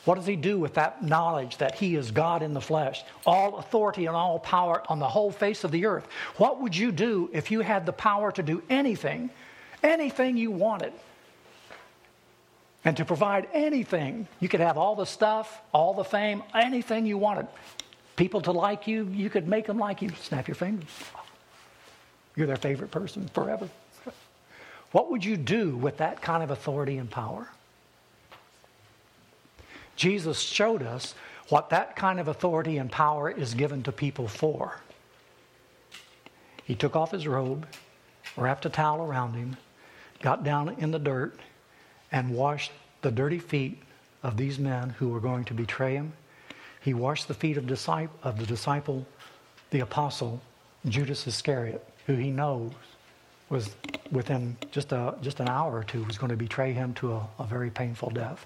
what 0.05 0.15
does 0.15 0.27
he 0.27 0.35
do 0.35 0.59
with 0.59 0.75
that 0.75 1.03
knowledge 1.03 1.57
that 1.57 1.73
he 1.73 1.95
is 1.95 2.11
God 2.11 2.43
in 2.43 2.53
the 2.53 2.61
flesh, 2.61 3.03
all 3.25 3.57
authority 3.57 4.05
and 4.05 4.15
all 4.15 4.37
power 4.37 4.83
on 4.87 4.99
the 4.99 5.07
whole 5.07 5.31
face 5.31 5.63
of 5.63 5.71
the 5.71 5.87
earth? 5.87 6.07
What 6.37 6.61
would 6.61 6.75
you 6.75 6.91
do 6.91 7.29
if 7.33 7.49
you 7.49 7.61
had 7.61 7.87
the 7.87 7.93
power 7.93 8.31
to 8.31 8.43
do 8.43 8.61
anything, 8.69 9.31
anything 9.81 10.37
you 10.37 10.51
wanted? 10.51 10.93
And 12.85 12.95
to 12.97 13.05
provide 13.05 13.47
anything, 13.51 14.27
you 14.39 14.47
could 14.47 14.59
have 14.59 14.77
all 14.77 14.95
the 14.95 15.05
stuff, 15.05 15.59
all 15.73 15.95
the 15.95 16.03
fame, 16.03 16.43
anything 16.53 17.07
you 17.07 17.17
wanted. 17.17 17.47
People 18.15 18.41
to 18.41 18.51
like 18.51 18.87
you, 18.87 19.09
you 19.11 19.29
could 19.29 19.47
make 19.47 19.65
them 19.65 19.79
like 19.79 20.03
you. 20.03 20.11
Snap 20.21 20.47
your 20.47 20.55
fingers. 20.55 20.87
You're 22.35 22.47
their 22.47 22.55
favorite 22.55 22.91
person 22.91 23.27
forever. 23.33 23.67
What 24.91 25.11
would 25.11 25.25
you 25.25 25.35
do 25.35 25.75
with 25.75 25.97
that 25.97 26.21
kind 26.21 26.43
of 26.43 26.51
authority 26.51 26.97
and 26.97 27.09
power? 27.09 27.49
Jesus 29.95 30.39
showed 30.39 30.83
us 30.83 31.15
what 31.49 31.69
that 31.71 31.95
kind 31.95 32.19
of 32.19 32.27
authority 32.27 32.77
and 32.77 32.91
power 32.91 33.29
is 33.29 33.53
given 33.53 33.83
to 33.83 33.91
people 33.91 34.27
for. 34.27 34.79
He 36.63 36.75
took 36.75 36.95
off 36.95 37.11
his 37.11 37.27
robe, 37.27 37.67
wrapped 38.37 38.65
a 38.65 38.69
towel 38.69 39.01
around 39.01 39.33
him, 39.33 39.57
got 40.21 40.43
down 40.43 40.69
in 40.77 40.91
the 40.91 40.99
dirt, 40.99 41.37
and 42.15 42.29
washed 42.29 42.71
the 43.01 43.11
dirty 43.11 43.37
feet 43.37 43.77
of 44.23 44.37
these 44.37 44.57
men 44.57 44.89
who 44.91 45.09
were 45.09 45.19
going 45.19 45.43
to 45.43 45.53
betray 45.53 45.95
him. 45.95 46.13
He 46.81 46.93
washed 46.93 47.27
the 47.27 47.33
feet 47.33 47.57
of, 47.57 47.67
disciple, 47.67 48.17
of 48.23 48.39
the 48.39 48.45
disciple, 48.45 49.05
the 49.71 49.81
apostle, 49.81 50.41
Judas 50.87 51.27
Iscariot, 51.27 51.85
who 52.07 52.15
he 52.15 52.31
knows 52.31 52.71
was 53.49 53.75
within 54.11 54.55
just, 54.71 54.93
a, 54.93 55.15
just 55.21 55.41
an 55.41 55.49
hour 55.49 55.75
or 55.75 55.83
two 55.83 56.03
was 56.05 56.17
going 56.17 56.29
to 56.29 56.37
betray 56.37 56.71
him 56.71 56.93
to 56.95 57.13
a, 57.13 57.27
a 57.37 57.43
very 57.43 57.69
painful 57.69 58.09
death. 58.11 58.45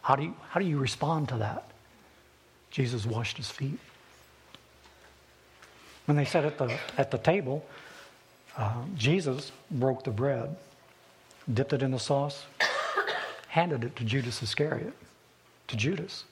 How 0.00 0.16
do 0.16 0.22
you, 0.22 0.34
how 0.48 0.58
do 0.58 0.66
you 0.66 0.78
respond 0.78 1.28
to 1.28 1.36
that? 1.36 1.70
Jesus 2.70 3.04
washed 3.04 3.36
his 3.36 3.50
feet. 3.50 3.78
When 6.06 6.16
they 6.16 6.24
sat 6.24 6.46
at 6.46 6.56
the, 6.56 6.74
at 6.96 7.10
the 7.10 7.18
table, 7.18 7.66
uh, 8.56 8.82
Jesus 8.96 9.52
broke 9.70 10.04
the 10.04 10.10
bread, 10.10 10.56
dipped 11.52 11.72
it 11.74 11.82
in 11.82 11.90
the 11.90 11.98
sauce, 11.98 12.44
handed 13.48 13.84
it 13.84 13.96
to 13.96 14.04
Judas 14.04 14.42
Iscariot, 14.42 14.94
to 15.66 15.76
Judas. 15.76 16.24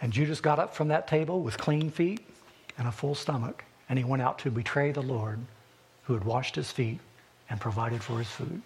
And 0.00 0.12
Judas 0.12 0.40
got 0.40 0.58
up 0.58 0.74
from 0.74 0.88
that 0.88 1.08
table 1.08 1.40
with 1.40 1.58
clean 1.58 1.90
feet 1.90 2.20
and 2.78 2.88
a 2.88 2.92
full 2.92 3.14
stomach, 3.14 3.64
and 3.88 3.98
he 3.98 4.04
went 4.04 4.22
out 4.22 4.38
to 4.40 4.50
betray 4.50 4.92
the 4.92 5.02
Lord 5.02 5.38
who 6.04 6.14
had 6.14 6.24
washed 6.24 6.56
his 6.56 6.70
feet 6.70 7.00
and 7.48 7.60
provided 7.60 8.02
for 8.02 8.18
his 8.18 8.28
food. 8.28 8.62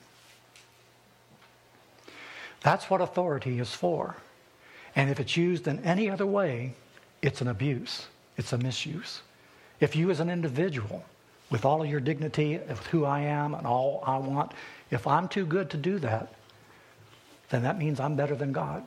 That's 2.62 2.90
what 2.90 3.00
authority 3.00 3.58
is 3.58 3.72
for. 3.72 4.16
And 4.96 5.10
if 5.10 5.20
it's 5.20 5.36
used 5.36 5.68
in 5.68 5.84
any 5.84 6.10
other 6.10 6.26
way, 6.26 6.74
it's 7.22 7.40
an 7.40 7.48
abuse, 7.48 8.06
it's 8.36 8.52
a 8.52 8.58
misuse. 8.58 9.20
If 9.78 9.94
you, 9.94 10.10
as 10.10 10.20
an 10.20 10.30
individual, 10.30 11.04
with 11.50 11.64
all 11.64 11.82
of 11.82 11.88
your 11.88 12.00
dignity, 12.00 12.54
of 12.54 12.84
who 12.86 13.04
I 13.04 13.20
am 13.20 13.54
and 13.54 13.66
all 13.66 14.02
I 14.06 14.16
want, 14.18 14.52
if 14.90 15.06
I'm 15.06 15.28
too 15.28 15.44
good 15.44 15.70
to 15.70 15.76
do 15.76 15.98
that, 15.98 16.32
then 17.50 17.62
that 17.62 17.78
means 17.78 18.00
I'm 18.00 18.16
better 18.16 18.34
than 18.34 18.52
God. 18.52 18.84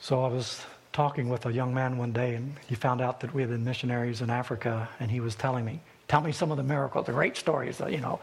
So 0.00 0.22
I 0.22 0.28
was 0.28 0.64
talking 0.92 1.28
with 1.28 1.46
a 1.46 1.52
young 1.52 1.74
man 1.74 1.98
one 1.98 2.12
day, 2.12 2.34
and 2.34 2.54
he 2.68 2.74
found 2.74 3.00
out 3.00 3.20
that 3.20 3.34
we 3.34 3.42
had 3.42 3.50
been 3.50 3.64
missionaries 3.64 4.20
in 4.20 4.30
Africa, 4.30 4.88
and 5.00 5.10
he 5.10 5.20
was 5.20 5.34
telling 5.34 5.64
me, 5.64 5.80
"Tell 6.06 6.20
me 6.20 6.32
some 6.32 6.50
of 6.50 6.56
the 6.56 6.62
miracles, 6.62 7.06
the 7.06 7.12
great 7.12 7.36
stories, 7.36 7.80
uh, 7.80 7.86
you 7.86 7.98
know, 7.98 8.20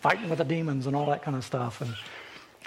fighting 0.00 0.30
with 0.30 0.38
the 0.38 0.44
demons 0.44 0.86
and 0.86 0.94
all 0.94 1.06
that 1.06 1.22
kind 1.22 1.36
of 1.36 1.44
stuff." 1.44 1.80
And 1.80 1.94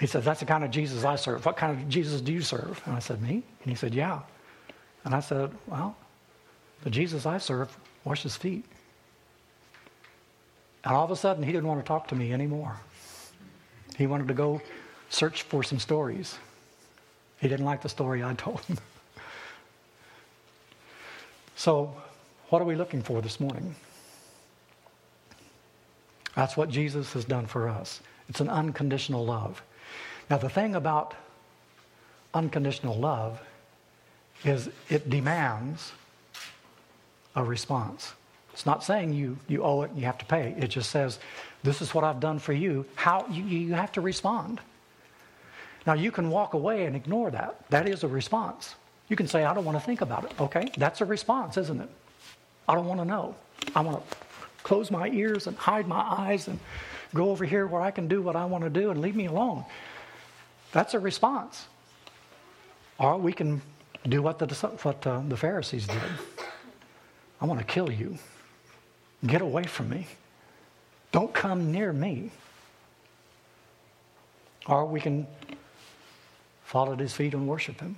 he 0.00 0.06
said, 0.06 0.22
That's 0.22 0.40
the 0.40 0.46
kind 0.46 0.64
of 0.64 0.70
Jesus 0.70 1.04
I 1.04 1.16
serve. 1.16 1.44
What 1.44 1.56
kind 1.56 1.78
of 1.78 1.88
Jesus 1.88 2.20
do 2.20 2.32
you 2.32 2.42
serve? 2.42 2.80
And 2.86 2.94
I 2.94 3.00
said, 3.00 3.20
Me? 3.20 3.42
And 3.62 3.70
he 3.70 3.74
said, 3.74 3.94
Yeah. 3.94 4.20
And 5.04 5.14
I 5.14 5.20
said, 5.20 5.50
Well, 5.66 5.96
the 6.82 6.90
Jesus 6.90 7.26
I 7.26 7.38
serve 7.38 7.76
washes 8.04 8.36
feet. 8.36 8.64
And 10.88 10.96
all 10.96 11.04
of 11.04 11.10
a 11.10 11.16
sudden, 11.16 11.42
he 11.42 11.52
didn't 11.52 11.68
want 11.68 11.80
to 11.80 11.86
talk 11.86 12.08
to 12.08 12.14
me 12.14 12.32
anymore. 12.32 12.74
He 13.98 14.06
wanted 14.06 14.26
to 14.28 14.34
go 14.34 14.62
search 15.10 15.42
for 15.42 15.62
some 15.62 15.78
stories. 15.78 16.38
He 17.40 17.46
didn't 17.46 17.66
like 17.66 17.82
the 17.82 17.90
story 17.90 18.24
I 18.24 18.32
told 18.32 18.62
him. 18.62 18.78
so, 21.56 21.94
what 22.48 22.62
are 22.62 22.64
we 22.64 22.74
looking 22.74 23.02
for 23.02 23.20
this 23.20 23.38
morning? 23.38 23.74
That's 26.34 26.56
what 26.56 26.70
Jesus 26.70 27.12
has 27.12 27.26
done 27.26 27.44
for 27.44 27.68
us. 27.68 28.00
It's 28.30 28.40
an 28.40 28.48
unconditional 28.48 29.26
love. 29.26 29.60
Now, 30.30 30.38
the 30.38 30.48
thing 30.48 30.74
about 30.74 31.14
unconditional 32.32 32.96
love 32.96 33.42
is 34.42 34.70
it 34.88 35.10
demands 35.10 35.92
a 37.36 37.44
response. 37.44 38.14
It's 38.58 38.66
not 38.66 38.82
saying 38.82 39.12
you, 39.12 39.38
you 39.46 39.62
owe 39.62 39.82
it 39.82 39.90
and 39.90 40.00
you 40.00 40.06
have 40.06 40.18
to 40.18 40.24
pay. 40.24 40.52
It 40.58 40.66
just 40.66 40.90
says, 40.90 41.20
this 41.62 41.80
is 41.80 41.94
what 41.94 42.02
I've 42.02 42.18
done 42.18 42.40
for 42.40 42.52
you. 42.52 42.84
How 42.96 43.24
you, 43.30 43.44
you 43.44 43.74
have 43.74 43.92
to 43.92 44.00
respond. 44.00 44.60
Now, 45.86 45.92
you 45.92 46.10
can 46.10 46.28
walk 46.28 46.54
away 46.54 46.86
and 46.86 46.96
ignore 46.96 47.30
that. 47.30 47.70
That 47.70 47.88
is 47.88 48.02
a 48.02 48.08
response. 48.08 48.74
You 49.08 49.14
can 49.14 49.28
say, 49.28 49.44
I 49.44 49.54
don't 49.54 49.64
want 49.64 49.78
to 49.78 49.84
think 49.84 50.00
about 50.00 50.24
it. 50.24 50.32
Okay, 50.40 50.72
that's 50.76 51.00
a 51.00 51.04
response, 51.04 51.56
isn't 51.56 51.80
it? 51.80 51.88
I 52.68 52.74
don't 52.74 52.86
want 52.86 52.98
to 52.98 53.04
know. 53.04 53.36
I 53.76 53.80
want 53.80 54.02
to 54.10 54.16
close 54.64 54.90
my 54.90 55.08
ears 55.10 55.46
and 55.46 55.56
hide 55.56 55.86
my 55.86 56.00
eyes 56.00 56.48
and 56.48 56.58
go 57.14 57.30
over 57.30 57.44
here 57.44 57.68
where 57.68 57.80
I 57.80 57.92
can 57.92 58.08
do 58.08 58.20
what 58.20 58.34
I 58.34 58.44
want 58.44 58.64
to 58.64 58.70
do 58.70 58.90
and 58.90 59.00
leave 59.00 59.14
me 59.14 59.26
alone. 59.26 59.64
That's 60.72 60.94
a 60.94 60.98
response. 60.98 61.68
Or 62.98 63.18
we 63.18 63.32
can 63.32 63.62
do 64.08 64.20
what 64.20 64.40
the, 64.40 64.46
what, 64.82 65.06
uh, 65.06 65.22
the 65.28 65.36
Pharisees 65.36 65.86
did 65.86 66.02
I 67.40 67.46
want 67.46 67.60
to 67.60 67.64
kill 67.64 67.92
you. 67.92 68.18
Get 69.26 69.42
away 69.42 69.64
from 69.64 69.88
me. 69.88 70.06
Don't 71.10 71.32
come 71.32 71.72
near 71.72 71.92
me. 71.92 72.30
Or 74.66 74.84
we 74.84 75.00
can 75.00 75.26
fall 76.64 76.92
at 76.92 77.00
his 77.00 77.14
feet 77.14 77.34
and 77.34 77.48
worship 77.48 77.80
him. 77.80 77.96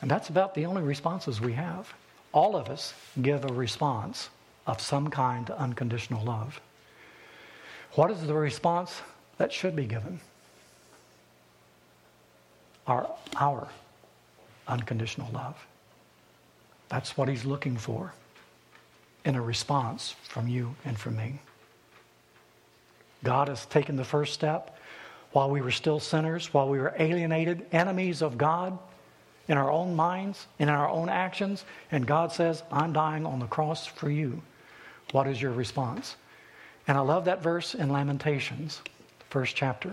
And 0.00 0.10
that's 0.10 0.28
about 0.28 0.54
the 0.54 0.64
only 0.64 0.82
responses 0.82 1.40
we 1.40 1.52
have. 1.54 1.92
All 2.32 2.56
of 2.56 2.68
us 2.68 2.94
give 3.20 3.44
a 3.44 3.52
response 3.52 4.30
of 4.66 4.80
some 4.80 5.10
kind 5.10 5.46
to 5.48 5.58
unconditional 5.58 6.24
love. 6.24 6.60
What 7.94 8.10
is 8.10 8.22
the 8.26 8.34
response 8.34 9.02
that 9.38 9.52
should 9.52 9.74
be 9.74 9.86
given? 9.86 10.20
Our, 12.86 13.10
our 13.36 13.68
unconditional 14.68 15.30
love. 15.32 15.56
That's 16.88 17.16
what 17.16 17.28
he's 17.28 17.44
looking 17.44 17.76
for 17.76 18.12
in 19.28 19.36
a 19.36 19.42
response 19.42 20.16
from 20.22 20.48
you 20.48 20.74
and 20.86 20.98
from 20.98 21.14
me. 21.14 21.38
God 23.22 23.48
has 23.48 23.66
taken 23.66 23.96
the 23.96 24.04
first 24.04 24.32
step 24.32 24.78
while 25.32 25.50
we 25.50 25.60
were 25.60 25.70
still 25.70 26.00
sinners, 26.00 26.54
while 26.54 26.68
we 26.68 26.78
were 26.78 26.94
alienated, 26.98 27.66
enemies 27.70 28.22
of 28.22 28.38
God 28.38 28.78
in 29.46 29.58
our 29.58 29.70
own 29.70 29.94
minds, 29.94 30.46
in 30.58 30.70
our 30.70 30.88
own 30.88 31.10
actions, 31.10 31.66
and 31.92 32.06
God 32.06 32.32
says, 32.32 32.62
I'm 32.72 32.94
dying 32.94 33.26
on 33.26 33.38
the 33.38 33.46
cross 33.46 33.86
for 33.86 34.10
you. 34.10 34.40
What 35.12 35.26
is 35.26 35.40
your 35.40 35.52
response? 35.52 36.16
And 36.86 36.96
I 36.96 37.02
love 37.02 37.26
that 37.26 37.42
verse 37.42 37.74
in 37.74 37.90
Lamentations, 37.90 38.80
first 39.28 39.54
chapter 39.54 39.92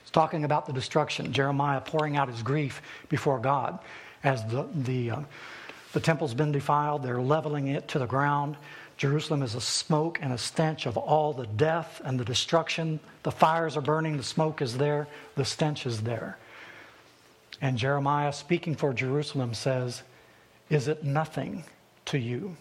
It's 0.00 0.10
talking 0.10 0.44
about 0.44 0.64
the 0.64 0.72
destruction. 0.72 1.30
Jeremiah 1.30 1.82
pouring 1.82 2.16
out 2.16 2.28
his 2.28 2.42
grief 2.42 2.80
before 3.10 3.38
God 3.38 3.78
as 4.22 4.42
the, 4.46 4.66
the, 4.74 5.10
uh, 5.10 5.20
the 5.94 6.00
temple's 6.00 6.34
been 6.34 6.52
defiled. 6.52 7.04
They're 7.04 7.22
leveling 7.22 7.68
it 7.68 7.86
to 7.88 8.00
the 8.00 8.06
ground. 8.06 8.56
Jerusalem 8.96 9.42
is 9.42 9.54
a 9.54 9.60
smoke 9.60 10.18
and 10.20 10.32
a 10.32 10.38
stench 10.38 10.86
of 10.86 10.96
all 10.96 11.32
the 11.32 11.46
death 11.46 12.02
and 12.04 12.18
the 12.18 12.24
destruction. 12.24 12.98
The 13.22 13.30
fires 13.30 13.76
are 13.76 13.80
burning, 13.80 14.16
the 14.16 14.24
smoke 14.24 14.60
is 14.60 14.76
there, 14.76 15.06
the 15.36 15.44
stench 15.44 15.86
is 15.86 16.02
there. 16.02 16.36
And 17.60 17.78
Jeremiah, 17.78 18.32
speaking 18.32 18.74
for 18.74 18.92
Jerusalem, 18.92 19.54
says, 19.54 20.02
Is 20.68 20.88
it 20.88 21.04
nothing 21.04 21.64
to 22.06 22.18
you, 22.18 22.56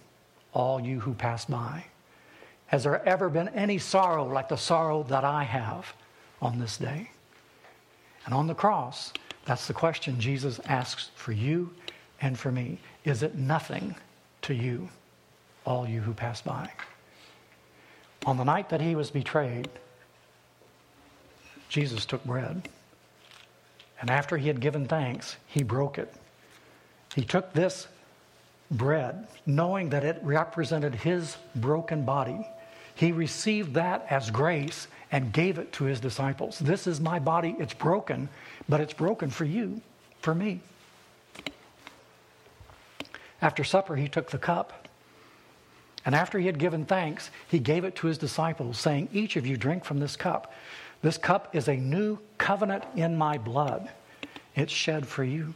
all 0.53 0.79
you 0.79 0.99
who 0.99 1.15
pass 1.15 1.45
by? 1.45 1.85
Has 2.67 2.83
there 2.83 3.03
ever 3.07 3.29
been 3.29 3.49
any 3.49 3.79
sorrow 3.79 4.25
like 4.25 4.49
the 4.49 4.57
sorrow 4.57 5.03
that 5.03 5.23
I 5.23 5.43
have 5.43 5.91
on 6.39 6.59
this 6.59 6.77
day? 6.77 7.09
And 8.25 8.33
on 8.33 8.45
the 8.45 8.55
cross, 8.55 9.11
that's 9.45 9.67
the 9.67 9.73
question 9.73 10.19
Jesus 10.19 10.59
asks 10.65 11.09
for 11.15 11.31
you 11.31 11.73
and 12.21 12.37
for 12.37 12.51
me. 12.51 12.79
Is 13.03 13.23
it 13.23 13.35
nothing 13.35 13.95
to 14.43 14.53
you, 14.53 14.89
all 15.65 15.87
you 15.87 16.01
who 16.01 16.13
pass 16.13 16.41
by? 16.41 16.69
On 18.25 18.37
the 18.37 18.45
night 18.45 18.69
that 18.69 18.81
he 18.81 18.95
was 18.95 19.11
betrayed, 19.11 19.67
Jesus 21.67 22.05
took 22.05 22.23
bread. 22.23 22.69
And 23.99 24.09
after 24.09 24.37
he 24.37 24.47
had 24.47 24.59
given 24.59 24.87
thanks, 24.87 25.35
he 25.47 25.63
broke 25.63 25.97
it. 25.97 26.13
He 27.15 27.23
took 27.23 27.53
this 27.53 27.87
bread, 28.71 29.27
knowing 29.45 29.89
that 29.89 30.03
it 30.03 30.19
represented 30.23 30.95
his 30.95 31.37
broken 31.55 32.03
body. 32.05 32.47
He 32.95 33.11
received 33.11 33.73
that 33.73 34.05
as 34.09 34.29
grace 34.29 34.87
and 35.11 35.33
gave 35.33 35.57
it 35.57 35.71
to 35.73 35.83
his 35.85 35.99
disciples. 35.99 36.59
This 36.59 36.87
is 36.87 36.99
my 36.99 37.19
body. 37.19 37.55
It's 37.59 37.73
broken, 37.73 38.29
but 38.67 38.81
it's 38.81 38.93
broken 38.93 39.29
for 39.29 39.45
you, 39.45 39.81
for 40.21 40.33
me. 40.33 40.61
After 43.43 43.65
supper, 43.65 43.97
he 43.97 44.07
took 44.07 44.31
the 44.31 44.37
cup. 44.37 44.87
And 46.05 46.15
after 46.15 46.39
he 46.39 46.45
had 46.45 46.57
given 46.57 46.85
thanks, 46.85 47.29
he 47.45 47.59
gave 47.59 47.83
it 47.83 47.93
to 47.97 48.07
his 48.07 48.17
disciples, 48.17 48.79
saying, 48.79 49.09
Each 49.11 49.35
of 49.35 49.45
you 49.45 49.57
drink 49.57 49.83
from 49.83 49.99
this 49.99 50.15
cup. 50.15 50.53
This 51.01 51.17
cup 51.17 51.53
is 51.53 51.67
a 51.67 51.75
new 51.75 52.19
covenant 52.37 52.85
in 52.95 53.17
my 53.17 53.37
blood. 53.37 53.89
It's 54.55 54.71
shed 54.71 55.05
for 55.05 55.25
you. 55.25 55.53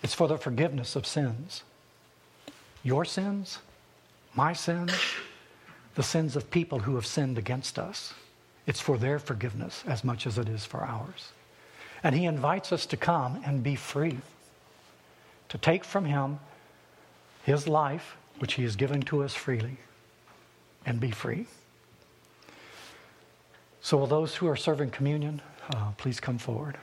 It's 0.00 0.14
for 0.14 0.28
the 0.28 0.38
forgiveness 0.38 0.94
of 0.94 1.08
sins. 1.08 1.64
Your 2.84 3.04
sins, 3.04 3.58
my 4.36 4.52
sins, 4.52 4.92
the 5.96 6.04
sins 6.04 6.36
of 6.36 6.52
people 6.52 6.78
who 6.78 6.94
have 6.94 7.06
sinned 7.06 7.36
against 7.36 7.80
us. 7.80 8.14
It's 8.64 8.80
for 8.80 8.96
their 8.96 9.18
forgiveness 9.18 9.82
as 9.88 10.04
much 10.04 10.24
as 10.24 10.38
it 10.38 10.48
is 10.48 10.64
for 10.64 10.84
ours. 10.84 11.32
And 12.04 12.14
he 12.14 12.26
invites 12.26 12.70
us 12.70 12.86
to 12.86 12.96
come 12.96 13.42
and 13.44 13.64
be 13.64 13.74
free, 13.74 14.18
to 15.48 15.58
take 15.58 15.84
from 15.84 16.04
him 16.04 16.38
his 17.42 17.66
life, 17.66 18.16
which 18.38 18.54
he 18.54 18.62
has 18.62 18.76
given 18.76 19.02
to 19.02 19.22
us 19.22 19.34
freely, 19.34 19.78
and 20.84 21.00
be 21.00 21.10
free. 21.10 21.46
So, 23.80 23.96
will 23.96 24.06
those 24.06 24.34
who 24.34 24.46
are 24.48 24.56
serving 24.56 24.90
communion 24.90 25.40
uh, 25.74 25.92
please 25.96 26.20
come 26.20 26.38
forward? 26.38 26.78